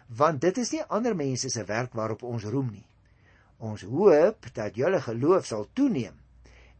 want 0.08 0.40
dit 0.40 0.58
is 0.62 0.72
nie 0.72 0.82
ander 0.88 1.14
mense 1.18 1.50
se 1.50 1.64
werk 1.68 1.94
waarop 1.98 2.22
ons 2.26 2.46
roem 2.48 2.70
nie. 2.72 2.86
Ons 3.58 3.84
hoop 3.86 4.48
dat 4.56 4.78
julle 4.78 5.02
geloof 5.04 5.46
sal 5.46 5.68
toeneem 5.74 6.21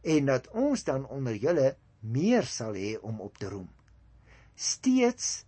en 0.03 0.29
dat 0.29 0.49
ons 0.51 0.83
dan 0.83 1.07
onder 1.07 1.35
julle 1.35 1.73
meer 1.99 2.43
sal 2.43 2.75
hê 2.75 2.97
om 3.01 3.21
op 3.23 3.37
te 3.39 3.49
roem. 3.49 3.69
Steeds 4.55 5.45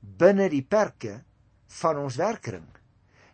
binne 0.00 0.48
die 0.48 0.64
perke 0.64 1.20
van 1.80 2.00
ons 2.00 2.16
werkring 2.16 2.66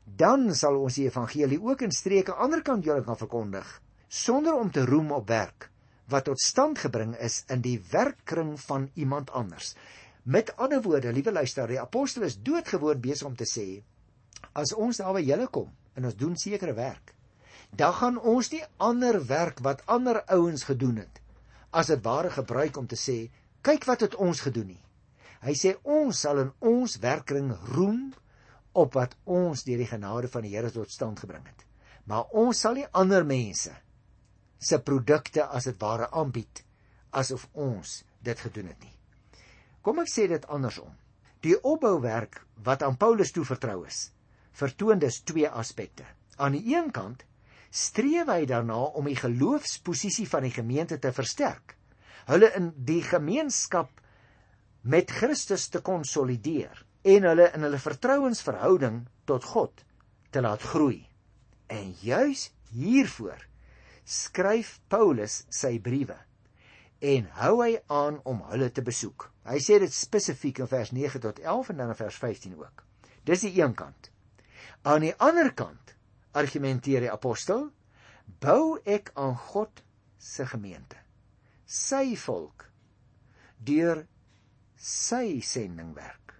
dan 0.05 0.51
sal 0.55 0.77
ons 0.77 0.99
die 0.99 1.07
evangelie 1.09 1.61
ook 1.63 1.83
in 1.87 1.93
streke 1.95 2.35
anderkant 2.37 2.85
julle 2.85 3.05
kan 3.05 3.17
verkondig 3.17 3.69
sonder 4.09 4.55
om 4.55 4.71
te 4.71 4.85
roem 4.85 5.13
op 5.17 5.29
werk 5.29 5.71
wat 6.13 6.27
tot 6.29 6.41
stand 6.41 6.79
gebring 6.79 7.15
is 7.17 7.43
in 7.49 7.63
die 7.65 7.79
werkkring 7.91 8.59
van 8.61 8.91
iemand 8.95 9.31
anders. 9.33 9.73
Met 10.23 10.53
ander 10.61 10.83
woorde, 10.85 11.13
liewe 11.13 11.33
luisteraar, 11.33 11.71
die 11.73 11.81
apostel 11.81 12.27
is 12.29 12.37
doodgewoon 12.37 13.01
besig 13.01 13.27
om 13.27 13.37
te 13.37 13.49
sê 13.49 13.81
as 14.53 14.75
ons 14.77 15.01
daar 15.01 15.17
by 15.17 15.23
julle 15.25 15.49
kom 15.49 15.71
en 15.97 16.05
ons 16.05 16.17
doen 16.21 16.37
sekere 16.37 16.75
werk, 16.77 17.15
dan 17.77 17.95
gaan 17.99 18.19
ons 18.19 18.51
nie 18.53 18.63
ander 18.77 19.19
werk 19.27 19.61
wat 19.67 19.83
ander 19.91 20.23
ouens 20.31 20.65
gedoen 20.69 21.03
het 21.03 21.21
as 21.75 21.91
dit 21.91 22.03
ware 22.05 22.31
gebruik 22.31 22.77
om 22.79 22.87
te 22.87 22.99
sê 22.99 23.17
kyk 23.67 23.87
wat 23.89 24.05
het 24.05 24.15
ons 24.15 24.41
gedoen 24.45 24.69
nie. 24.71 24.83
Hy 25.43 25.55
sê 25.59 25.75
ons 25.83 26.21
sal 26.25 26.39
in 26.45 26.53
ons 26.63 26.99
werkkring 27.03 27.51
roem 27.75 28.13
op 28.73 28.95
wat 28.95 29.17
ons 29.25 29.65
deur 29.67 29.83
die 29.83 29.91
genade 29.91 30.31
van 30.31 30.47
die 30.47 30.55
Here 30.55 30.71
tot 30.71 30.91
stand 30.91 31.21
gebring 31.21 31.43
het. 31.47 31.65
Maar 32.07 32.31
ons 32.31 32.61
sal 32.61 32.79
nie 32.79 32.87
ander 32.93 33.27
mense 33.27 33.73
se 34.59 34.79
produkte 34.81 35.45
as 35.45 35.67
dit 35.69 35.81
ware 35.81 36.09
aanbied 36.13 36.63
asof 37.11 37.49
ons 37.53 38.03
dit 38.25 38.41
gedoen 38.47 38.71
het 38.71 38.81
nie. 38.87 38.95
Kom 39.83 40.01
ek 40.01 40.09
sê 40.09 40.29
dit 40.31 40.47
andersom. 40.49 40.95
Die 41.45 41.57
opbouwerk 41.61 42.41
wat 42.65 42.83
aan 42.83 42.97
Paulus 42.97 43.35
toevertrou 43.37 43.83
is, 43.85 44.09
vertoon 44.57 45.03
dus 45.03 45.21
twee 45.29 45.49
aspekte. 45.49 46.07
Aan 46.37 46.57
die 46.57 46.65
een 46.73 46.91
kant 46.95 47.27
streef 47.75 48.31
hy 48.31 48.45
daarna 48.47 48.79
om 48.95 49.09
die 49.11 49.19
geloofsposisie 49.19 50.29
van 50.31 50.47
die 50.47 50.55
gemeente 50.55 51.01
te 51.03 51.11
versterk. 51.13 51.75
Hulle 52.31 52.53
in 52.57 52.71
die 52.87 53.03
gemeenskap 53.03 53.91
met 54.83 55.11
Christus 55.11 55.67
te 55.73 55.81
konsolideer 55.85 56.85
en 57.05 57.27
hulle 57.29 57.49
in 57.57 57.67
hulle 57.67 57.81
vertrouensverhouding 57.83 59.03
tot 59.29 59.49
God 59.51 59.83
te 60.31 60.45
laat 60.45 60.63
groei. 60.63 61.03
En 61.67 61.91
juis 62.01 62.47
hiervoor 62.77 63.43
skryf 64.05 64.79
Paulus 64.93 65.43
sy 65.53 65.79
briewe 65.83 66.17
en 67.05 67.27
hou 67.41 67.57
hy 67.61 67.75
aan 67.93 68.21
om 68.29 68.41
hulle 68.53 68.71
te 68.73 68.85
besoek. 68.85 69.29
Hy 69.45 69.59
sê 69.61 69.81
dit 69.83 69.93
spesifiek 69.93 70.63
in 70.65 70.71
vers 70.71 70.93
9 70.97 71.21
tot 71.21 71.41
11 71.43 71.73
en 71.73 71.83
dan 71.83 71.93
in 71.93 71.99
vers 71.99 72.21
15 72.23 72.55
ook. 72.57 72.85
Dis 73.29 73.45
die 73.45 73.53
een 73.59 73.75
kant. 73.77 74.09
Aan 74.85 75.05
die 75.05 75.13
ander 75.21 75.51
kant 75.57 75.94
argumenteer 76.37 77.07
die 77.07 77.13
apostel, 77.13 77.69
bou 78.41 78.79
ek 78.85 79.13
aan 79.21 79.37
God 79.51 79.83
se 80.19 80.47
gemeente, 80.49 80.99
sy 81.65 82.15
volk 82.21 82.69
deur 83.65 84.05
sy 84.77 85.41
sendingwerk. 85.45 86.35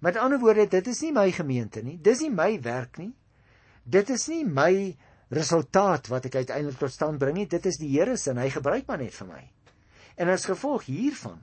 Met 0.00 0.16
ander 0.16 0.40
woorde, 0.40 0.68
dit 0.70 0.86
is 0.88 1.02
nie 1.04 1.12
my 1.12 1.28
gemeente 1.34 1.82
nie. 1.84 1.98
Dis 2.00 2.22
nie 2.24 2.32
my 2.32 2.54
werk 2.64 3.00
nie. 3.00 3.10
Dit 3.84 4.10
is 4.14 4.28
nie 4.32 4.44
my 4.46 4.72
resultaat 5.30 6.08
wat 6.10 6.26
ek 6.30 6.40
uiteindelik 6.40 6.78
tot 6.80 6.94
stand 6.94 7.20
bring 7.20 7.36
nie. 7.36 7.48
Dit 7.50 7.66
is 7.68 7.78
die 7.80 7.90
Here 7.92 8.16
se 8.16 8.32
en 8.32 8.40
hy 8.40 8.48
gebruik 8.54 8.88
maar 8.88 9.02
net 9.02 9.14
vir 9.18 9.28
my. 9.28 9.42
En 10.20 10.32
as 10.32 10.48
gevolg 10.48 10.88
hiervan 10.88 11.42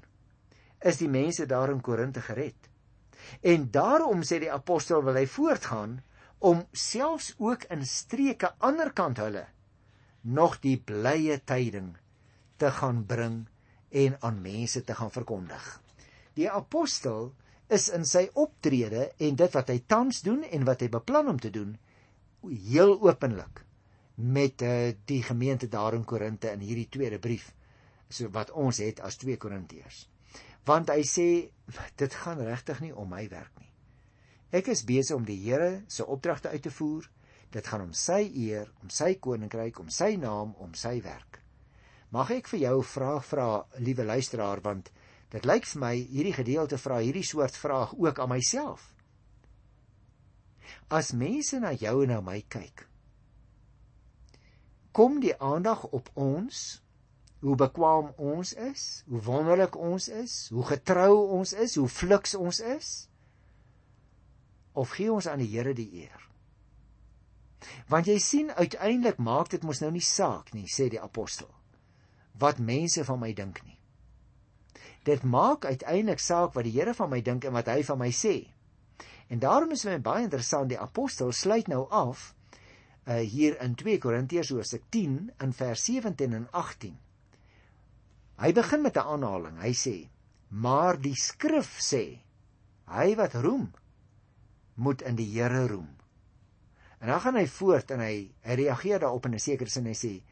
is 0.86 1.00
die 1.02 1.10
mense 1.10 1.46
daar 1.50 1.72
in 1.74 1.84
Korinte 1.86 2.22
gered. 2.26 2.58
En 3.42 3.70
daarom 3.74 4.24
sê 4.26 4.40
die 4.42 4.54
apostel 4.54 5.04
wil 5.06 5.18
hy 5.18 5.26
voortgaan 5.30 6.00
om 6.40 6.64
selfs 6.72 7.34
ook 7.38 7.64
in 7.74 7.86
streke 7.86 8.54
aanderkant 8.58 9.18
hulle 9.18 9.46
nog 10.22 10.60
die 10.62 10.78
blye 10.78 11.40
tyding 11.46 11.96
te 12.62 12.72
gaan 12.72 13.06
bring 13.06 13.46
en 13.90 14.18
aan 14.22 14.42
mense 14.42 14.84
te 14.84 14.96
gaan 14.96 15.12
verkondig. 15.12 15.64
Die 16.36 16.50
apostel 16.52 17.32
is 17.68 17.88
in 17.90 18.06
sy 18.06 18.28
optrede 18.34 19.10
en 19.18 19.38
dit 19.40 19.56
wat 19.56 19.72
hy 19.72 19.80
tans 19.88 20.22
doen 20.26 20.44
en 20.44 20.66
wat 20.68 20.84
hy 20.84 20.90
beplan 20.92 21.32
om 21.32 21.40
te 21.40 21.52
doen 21.54 21.74
heel 22.48 22.94
openlik 23.02 23.64
met 24.18 24.62
uh, 24.66 24.94
die 25.06 25.22
gemeente 25.24 25.68
daar 25.70 25.94
in 25.94 26.06
Korinte 26.06 26.52
in 26.52 26.64
hierdie 26.66 26.90
tweede 26.90 27.20
brief 27.20 27.52
so 28.10 28.30
wat 28.34 28.52
ons 28.52 28.80
het 28.82 29.02
as 29.04 29.20
2 29.22 29.38
Korintiërs. 29.38 30.06
Want 30.68 30.92
hy 30.92 31.04
sê 31.08 31.28
dit 32.00 32.14
gaan 32.24 32.40
regtig 32.44 32.80
nie 32.84 32.94
om 32.96 33.10
my 33.12 33.26
werk 33.32 33.52
nie. 33.60 33.67
Ek 34.48 34.70
is 34.72 34.86
besig 34.88 35.18
om 35.18 35.26
die 35.28 35.40
Here 35.42 35.84
se 35.92 36.06
opdragte 36.06 36.50
uit 36.50 36.62
te 36.64 36.72
voer. 36.72 37.10
Dit 37.52 37.68
gaan 37.68 37.82
om 37.82 37.94
sy 37.94 38.22
eer, 38.32 38.70
om 38.82 38.90
sy 38.92 39.18
koninkryk, 39.20 39.80
om 39.80 39.90
sy 39.92 40.16
naam, 40.20 40.54
om 40.64 40.72
sy 40.76 41.02
werk. 41.04 41.42
Mag 42.16 42.32
ek 42.32 42.48
vir 42.48 42.60
jou 42.60 42.78
'n 42.80 42.84
vraag 42.84 43.26
vra, 43.26 43.66
liewe 43.80 44.04
luisteraar, 44.04 44.62
want 44.62 44.92
dit 45.30 45.46
lyk 45.46 45.66
vir 45.66 45.80
my 45.80 45.96
hierdie 45.96 46.34
gedeelte 46.34 46.78
vra 46.78 47.00
hierdie 47.00 47.24
soort 47.24 47.56
vraag 47.56 47.94
ook 47.98 48.20
aan 48.20 48.30
myself. 48.30 48.96
As 50.90 51.12
mense 51.12 51.60
na 51.60 51.74
jou 51.74 52.04
en 52.04 52.10
na 52.10 52.22
my 52.22 52.42
kyk, 52.48 52.88
kom 54.92 55.20
die 55.20 55.36
aandag 55.40 55.84
op 55.84 56.10
ons, 56.16 56.82
hoe 57.42 57.56
bekwaam 57.56 58.14
ons 58.18 58.54
is, 58.54 59.04
hoe 59.08 59.22
wonderlik 59.22 59.76
ons 59.76 60.08
is, 60.08 60.50
hoe 60.50 60.64
getrou 60.64 61.28
ons 61.28 61.54
is, 61.54 61.76
hoe 61.76 61.90
fliks 61.90 62.36
ons 62.36 62.60
is, 62.60 63.10
of 64.78 64.94
gee 64.98 65.12
ons 65.12 65.28
aan 65.28 65.42
die 65.42 65.50
Here 65.52 65.74
die 65.74 65.90
eer? 66.04 66.24
Want 67.90 68.10
jy 68.10 68.18
sien 68.22 68.52
uiteindelik 68.54 69.18
maak 69.18 69.50
dit 69.54 69.64
mos 69.66 69.82
nou 69.82 69.90
nie 69.96 70.06
saak 70.06 70.54
nie, 70.54 70.68
sê 70.70 70.90
die 70.94 71.02
apostel, 71.02 71.50
wat 72.38 72.62
mense 72.62 73.04
van 73.08 73.20
my 73.20 73.32
dink 73.34 73.64
nie. 73.66 73.78
Dit 75.08 75.24
maak 75.24 75.66
uiteindelik 75.66 76.22
saak 76.22 76.54
wat 76.54 76.68
die 76.68 76.76
Here 76.76 76.94
van 76.94 77.10
my 77.10 77.22
dink 77.26 77.48
en 77.48 77.56
wat 77.56 77.72
hy 77.72 77.82
van 77.88 78.02
my 78.04 78.12
sê. 78.14 78.36
En 79.28 79.40
daarom 79.40 79.72
is 79.76 79.84
dit 79.88 80.04
baie 80.04 80.28
interessant 80.28 80.70
die 80.70 80.80
apostel 80.80 81.34
sluit 81.36 81.68
nou 81.72 81.88
af 81.90 82.34
uh, 83.08 83.20
hier 83.20 83.58
in 83.64 83.76
2 83.76 83.98
Korintiërs 84.04 84.52
hoofstuk 84.54 84.86
10 84.94 85.18
in 85.44 85.54
vers 85.56 85.84
17 85.90 86.38
en 86.38 86.48
18. 86.52 86.96
Hy 88.38 88.52
begin 88.54 88.82
met 88.86 88.98
'n 88.98 89.08
aanhaling. 89.16 89.58
Hy 89.62 89.74
sê: 89.74 89.96
"Maar 90.50 91.02
die 91.02 91.16
skrif 91.16 91.80
sê: 91.82 92.20
Hy 92.88 93.16
wat 93.16 93.34
roem, 93.34 93.72
moet 94.78 95.02
in 95.02 95.18
die 95.20 95.30
Here 95.34 95.66
roem." 95.68 95.90
En 96.98 97.12
dan 97.12 97.22
gaan 97.22 97.36
hy 97.38 97.46
voort 97.48 97.92
en 97.94 98.02
hy, 98.02 98.16
hy 98.42 98.58
reageer 98.62 99.04
daarop 99.04 99.26
in 99.30 99.36
'n 99.38 99.40
sekere 99.40 99.70
sin 99.70 99.86
en 99.86 99.94
hy 99.94 99.98
sê: 99.98 100.24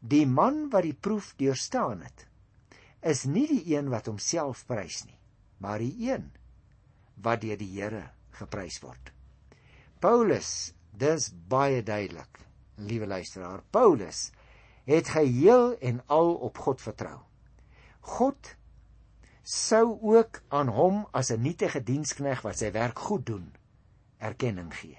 "Die 0.00 0.26
man 0.26 0.68
wat 0.70 0.82
die 0.82 0.94
proef 0.94 1.34
deurstaan 1.36 2.02
het, 2.02 2.26
is 3.02 3.24
nie 3.24 3.46
die 3.46 3.76
een 3.76 3.88
wat 3.90 4.06
homself 4.06 4.66
prys 4.66 5.04
nie, 5.04 5.18
maar 5.58 5.78
die 5.78 6.10
een 6.10 6.30
wat 7.16 7.40
deur 7.40 7.56
die 7.56 7.80
Here 7.80 8.10
geprys 8.30 8.80
word." 8.80 9.12
Paulus 10.00 10.74
Dis 10.94 11.32
baie 11.50 11.82
duidelik, 11.82 12.38
liewe 12.78 13.06
luisteraar. 13.06 13.62
Paulus 13.70 14.30
het 14.86 15.08
geheel 15.10 15.74
en 15.78 16.02
al 16.06 16.34
op 16.34 16.58
God 16.58 16.82
vertrou. 16.82 17.16
God 18.00 18.54
sou 19.42 19.98
ook 20.14 20.40
aan 20.48 20.68
hom 20.68 21.06
as 21.10 21.32
'n 21.32 21.42
nietige 21.42 21.82
dienskneg 21.82 22.42
wat 22.42 22.58
sy 22.58 22.70
werk 22.70 22.98
goed 22.98 23.26
doen, 23.26 23.52
erkenning 24.24 24.72
gee. 24.74 24.98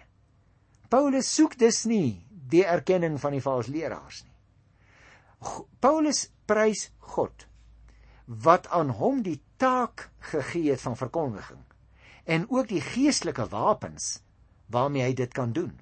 Paulus 0.89 1.31
soek 1.33 1.57
dus 1.59 1.83
nie 1.89 2.21
die 2.29 2.63
erkenning 2.65 3.17
van 3.21 3.33
die 3.35 3.43
valse 3.43 3.73
leraars 3.73 4.23
nie. 4.23 4.33
Paulus 5.81 6.27
prys 6.49 6.89
God 7.15 7.47
wat 8.25 8.67
aan 8.73 8.89
hom 8.97 9.21
die 9.25 9.39
taak 9.61 10.09
gegee 10.31 10.71
het 10.73 10.81
van 10.81 10.97
verkondiging 10.97 11.61
en 12.25 12.47
ook 12.49 12.69
die 12.69 12.81
geestelike 12.81 13.45
wapens 13.51 14.19
waarmee 14.73 15.03
hy 15.05 15.13
dit 15.13 15.33
kan 15.33 15.53
doen. 15.53 15.73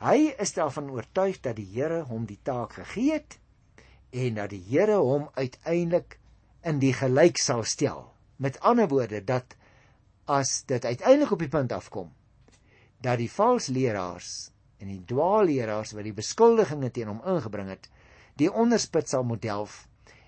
Hy 0.00 0.32
is 0.40 0.54
daarvan 0.56 0.88
oortuig 0.90 1.42
dat 1.44 1.58
die 1.60 1.68
Here 1.74 2.02
hom 2.08 2.24
die 2.24 2.40
taak 2.42 2.78
gegee 2.78 3.18
het 3.18 3.36
en 4.16 4.40
dat 4.40 4.54
die 4.54 4.62
Here 4.70 4.96
hom 4.96 5.28
uiteindelik 5.36 6.16
in 6.64 6.80
die 6.80 6.94
gelyk 6.96 7.36
sal 7.40 7.66
stel. 7.68 8.06
Met 8.40 8.60
ander 8.64 8.88
woorde 8.88 9.20
dat 9.24 9.56
as 10.38 10.62
dit 10.70 10.84
uiteindelik 10.84 11.34
op 11.36 11.44
die 11.44 11.52
punt 11.52 11.74
afkom 11.76 12.10
dat 13.04 13.20
die 13.20 13.30
valse 13.32 13.72
leraars 13.72 14.32
en 14.80 14.92
die 14.92 15.02
dwaalleraars 15.08 15.94
wat 15.96 16.06
die 16.08 16.16
beskuldigings 16.16 16.92
teen 16.96 17.08
hom 17.08 17.22
ingebring 17.34 17.68
het, 17.72 17.88
die 18.36 18.50
onderspit 18.52 19.08
sal 19.08 19.24
moet 19.24 19.42
delf 19.44 19.82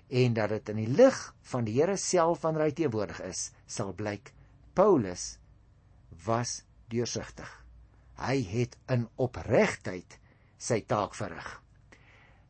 en 0.09 0.37
dat 0.37 0.53
dit 0.53 0.73
in 0.73 0.83
die 0.83 0.91
lig 1.01 1.19
van 1.53 1.65
die 1.65 1.77
Here 1.79 1.97
self 1.97 2.45
wanneer 2.45 2.67
hy 2.67 2.77
teenwoordig 2.77 3.21
is, 3.25 3.49
sal 3.65 3.93
blyk 3.97 4.33
Paulus 4.77 5.35
was 6.25 6.61
deursigtig 6.93 7.63
hy 8.19 8.39
het 8.47 8.77
in 8.91 9.07
opregtheid 9.21 10.17
sy 10.61 10.81
taak 10.87 11.15
verrig. 11.17 11.47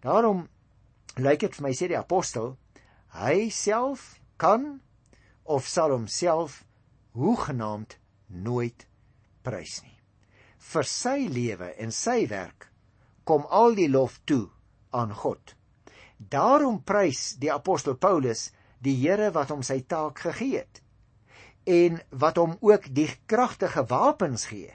Daarom 0.03 0.47
lyk 1.17 1.45
dit 1.45 1.55
vir 1.55 1.65
my 1.65 1.73
sê 1.77 1.89
die 1.89 1.99
apostel, 1.99 2.55
hy 3.15 3.49
self 3.53 4.19
kan 4.41 4.81
of 5.43 5.67
sal 5.69 5.93
homself 5.93 6.63
hoegenaamd 7.13 7.97
nooit 8.27 8.87
prys 9.41 9.81
nie. 9.83 9.97
Vir 10.57 10.87
sy 10.87 11.17
lewe 11.29 11.73
en 11.83 11.91
sy 11.91 12.23
werk 12.31 12.69
kom 13.23 13.45
al 13.49 13.75
die 13.75 13.89
lof 13.89 14.19
toe 14.25 14.47
aan 14.91 15.13
God. 15.13 15.55
Daarom 16.17 16.81
prys 16.83 17.33
die 17.39 17.51
apostel 17.51 17.95
Paulus 17.95 18.51
die 18.83 18.95
Here 18.99 19.31
wat 19.35 19.51
hom 19.53 19.63
sy 19.63 19.81
taak 19.87 20.23
gegee 20.25 20.63
het 20.63 20.81
en 21.63 22.01
wat 22.19 22.35
hom 22.35 22.57
ook 22.59 22.89
die 22.91 23.07
kragtige 23.25 23.85
wapens 23.87 24.49
gee 24.51 24.73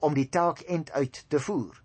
om 0.00 0.14
die 0.16 0.28
taak 0.32 0.62
end 0.64 0.90
uit 0.96 1.24
te 1.28 1.40
voer 1.40 1.82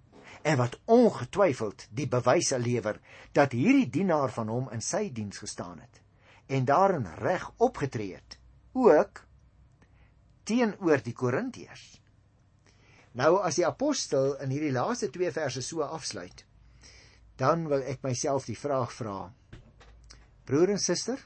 en 0.48 0.58
wat 0.62 0.78
ongetwyfeld 0.86 1.88
die 1.92 2.08
bewyse 2.08 2.60
lewer 2.60 3.02
dat 3.36 3.52
hierdie 3.52 3.90
dienaar 3.92 4.32
van 4.32 4.52
hom 4.54 4.70
in 4.72 4.84
sy 4.86 5.10
diens 5.12 5.42
gestaan 5.44 5.82
het 5.84 6.00
en 6.48 6.68
daarin 6.70 7.08
reg 7.20 7.50
opgetree 7.58 8.16
het 8.16 8.40
ook 8.72 9.25
teenoor 10.48 11.04
die 11.04 11.14
Korintiërs. 11.14 11.86
Nou 13.16 13.38
as 13.48 13.60
die 13.60 13.68
apostel 13.68 14.36
in 14.44 14.52
hierdie 14.52 14.74
laaste 14.76 15.10
2 15.12 15.32
verse 15.36 15.64
so 15.64 15.86
afsluit, 15.86 16.46
dan 17.40 17.68
wil 17.72 17.84
ek 17.84 18.04
myself 18.04 18.48
die 18.48 18.58
vraag 18.60 18.92
vra: 18.96 19.20
Broer 20.46 20.76
en 20.76 20.82
suster, 20.82 21.20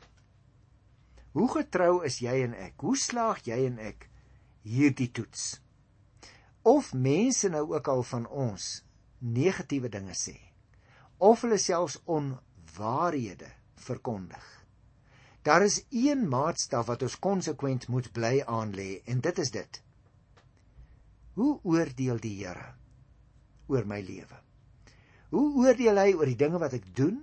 hoe 1.34 1.50
getrou 1.54 2.04
is 2.06 2.22
jy 2.24 2.42
en 2.44 2.54
ek? 2.58 2.78
Hoe 2.82 2.98
slaag 2.98 3.42
jy 3.46 3.66
en 3.70 3.82
ek 3.92 4.08
hierdie 4.66 5.12
toets? 5.14 5.60
of 6.62 6.94
mense 6.94 7.50
nou 7.50 7.74
ook 7.74 7.88
al 7.88 8.04
van 8.04 8.28
ons 8.28 8.84
negatiewe 9.20 9.90
dinge 9.90 10.16
sê 10.16 10.36
of 11.18 11.42
hulle 11.44 11.58
selfs 11.60 11.98
onwaarhede 12.08 13.48
verkondig. 13.76 14.44
Daar 15.50 15.64
is 15.66 15.80
een 15.90 16.28
maatstaf 16.30 16.86
wat 16.86 17.02
ons 17.02 17.16
konsekwent 17.18 17.88
moet 17.90 18.12
bly 18.14 18.44
aanlê 18.46 18.90
en 19.10 19.22
dit 19.26 19.40
is 19.42 19.50
dit. 19.50 19.78
Hoe 21.34 21.54
oordeel 21.64 22.20
die 22.22 22.36
Here 22.44 22.68
oor 23.66 23.88
my 23.90 23.98
lewe? 24.06 24.38
Hoe 25.34 25.48
oordeel 25.64 25.98
hy 25.98 26.12
oor 26.14 26.30
die 26.30 26.38
dinge 26.38 26.60
wat 26.62 26.76
ek 26.78 26.86
doen? 27.00 27.18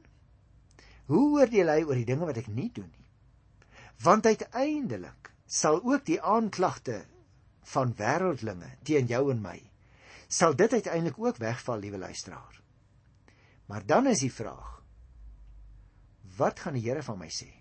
Hoe 1.07 1.39
oordeel 1.39 1.71
hy 1.71 1.85
oor 1.85 2.01
die 2.01 2.09
dinge 2.09 2.27
wat 2.27 2.41
ek 2.43 2.49
nie 2.51 2.67
doen 2.75 2.89
nie? 2.89 3.07
Want 4.03 4.27
uiteindelik 4.27 5.31
sal 5.47 5.79
ook 5.85 6.03
die 6.09 6.19
aanklagte 6.19 7.05
van 7.75 7.93
wêreldlinge 8.01 8.73
teen 8.91 9.07
jou 9.11 9.21
en 9.31 9.45
my, 9.45 9.61
sal 10.27 10.59
dit 10.59 10.73
uiteindelik 10.75 11.21
ook 11.23 11.39
wegval, 11.43 11.79
liewe 11.79 12.03
luisteraar. 12.03 12.59
Maar 13.71 13.87
dan 13.87 14.11
is 14.11 14.25
die 14.27 14.33
vraag: 14.35 14.83
Wat 16.43 16.67
gaan 16.67 16.75
die 16.75 16.89
Here 16.89 17.07
van 17.07 17.23
my 17.23 17.31
sê? 17.31 17.53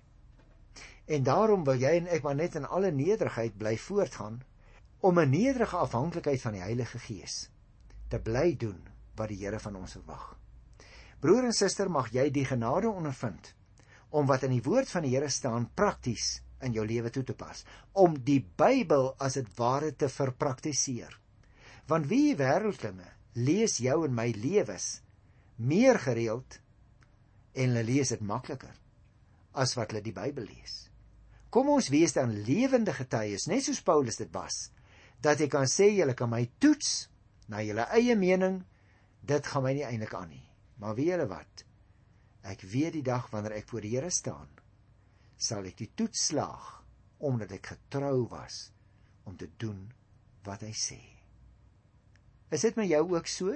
En 1.05 1.23
daarom 1.23 1.63
wil 1.63 1.77
jy 1.77 1.97
en 1.99 2.07
ek 2.07 2.23
maar 2.25 2.37
net 2.37 2.55
in 2.57 2.65
alle 2.65 2.91
nederigheid 2.91 3.57
bly 3.57 3.75
voortgaan 3.77 4.39
om 4.99 5.19
'n 5.19 5.29
nederige 5.29 5.77
afhanklikheid 5.77 6.41
van 6.41 6.57
die 6.57 6.61
Heilige 6.61 6.99
Gees 6.99 7.49
te 8.09 8.19
bly 8.19 8.55
doen 8.57 8.81
wat 9.15 9.27
die 9.27 9.37
Here 9.37 9.59
van 9.59 9.75
ons 9.75 9.91
verwag. 9.91 10.37
Broer 11.19 11.43
en 11.43 11.53
suster, 11.53 11.89
mag 11.89 12.11
jy 12.13 12.29
die 12.29 12.45
genade 12.45 12.89
ondervind 12.89 13.53
om 14.09 14.25
wat 14.25 14.43
in 14.43 14.51
die 14.51 14.63
woord 14.63 14.89
van 14.89 15.03
die 15.03 15.15
Here 15.15 15.29
staan 15.29 15.69
prakties 15.73 16.41
in 16.59 16.73
jou 16.73 16.85
lewe 16.85 17.09
toe 17.09 17.23
te 17.23 17.33
pas 17.33 17.65
om 17.93 18.17
die 18.23 18.41
Bybel 18.57 19.13
as 19.19 19.33
dit 19.33 19.49
ware 19.57 19.91
te 19.95 20.09
verpraktiseer. 20.09 21.19
Want 21.87 22.07
wie 22.07 22.35
wêreldlinge 22.35 23.11
lees 23.33 23.77
jou 23.77 24.05
en 24.05 24.15
my 24.15 24.31
lewens 24.31 25.01
meer 25.55 25.99
gereeld 25.99 26.59
en 27.53 27.69
hulle 27.69 27.83
lees 27.83 28.09
dit 28.09 28.21
makliker 28.21 28.73
as 29.53 29.75
wat 29.75 29.91
hulle 29.91 30.03
die 30.03 30.15
Bybel 30.15 30.47
lees. 30.49 30.89
Kom 31.55 31.69
ons 31.71 31.87
wees 31.87 32.11
dan 32.11 32.33
lewende 32.43 32.91
getuies, 32.91 33.45
net 33.47 33.63
soos 33.63 33.79
Paulus 33.87 34.19
dit 34.19 34.31
was, 34.35 34.65
dat 35.23 35.39
jy 35.39 35.47
kan 35.47 35.69
sê 35.71 35.87
jy 35.93 36.07
kan 36.11 36.27
my 36.27 36.41
toets 36.59 37.05
na 37.47 37.61
jou 37.63 37.77
eie 37.79 38.15
mening, 38.19 38.57
dit 39.23 39.47
gaan 39.47 39.63
my 39.63 39.71
nie 39.77 39.85
eintlik 39.87 40.15
aan 40.19 40.33
nie. 40.33 40.43
Maar 40.83 40.97
weet 40.97 41.13
julle 41.13 41.27
wat? 41.31 41.63
Ek 42.43 42.65
weet 42.67 42.97
die 42.97 43.05
dag 43.07 43.29
wanneer 43.31 43.55
ek 43.61 43.69
voor 43.71 43.85
die 43.85 43.93
Here 43.95 44.11
staan, 44.11 44.49
sal 45.39 45.63
ek 45.69 45.79
die 45.79 45.91
toets 45.95 46.27
slaag 46.27 46.73
omdat 47.23 47.55
ek 47.55 47.71
getrou 47.71 48.27
was 48.33 48.73
om 49.23 49.37
te 49.39 49.47
doen 49.57 49.79
wat 50.43 50.65
hy 50.67 50.73
sê. 50.75 50.99
Is 52.51 52.67
dit 52.67 52.75
met 52.75 52.91
jou 52.91 53.05
ook 53.15 53.31
so? 53.31 53.55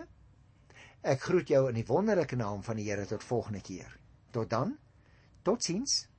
Ek 1.04 1.28
groet 1.28 1.52
jou 1.52 1.66
in 1.68 1.78
die 1.78 1.88
wonderlike 1.88 2.40
naam 2.40 2.64
van 2.64 2.80
die 2.80 2.88
Here 2.88 3.04
tot 3.12 3.28
volgende 3.28 3.60
keer. 3.60 3.92
Tot 4.32 4.48
dan. 4.50 4.78
Totsiens. 5.44 6.06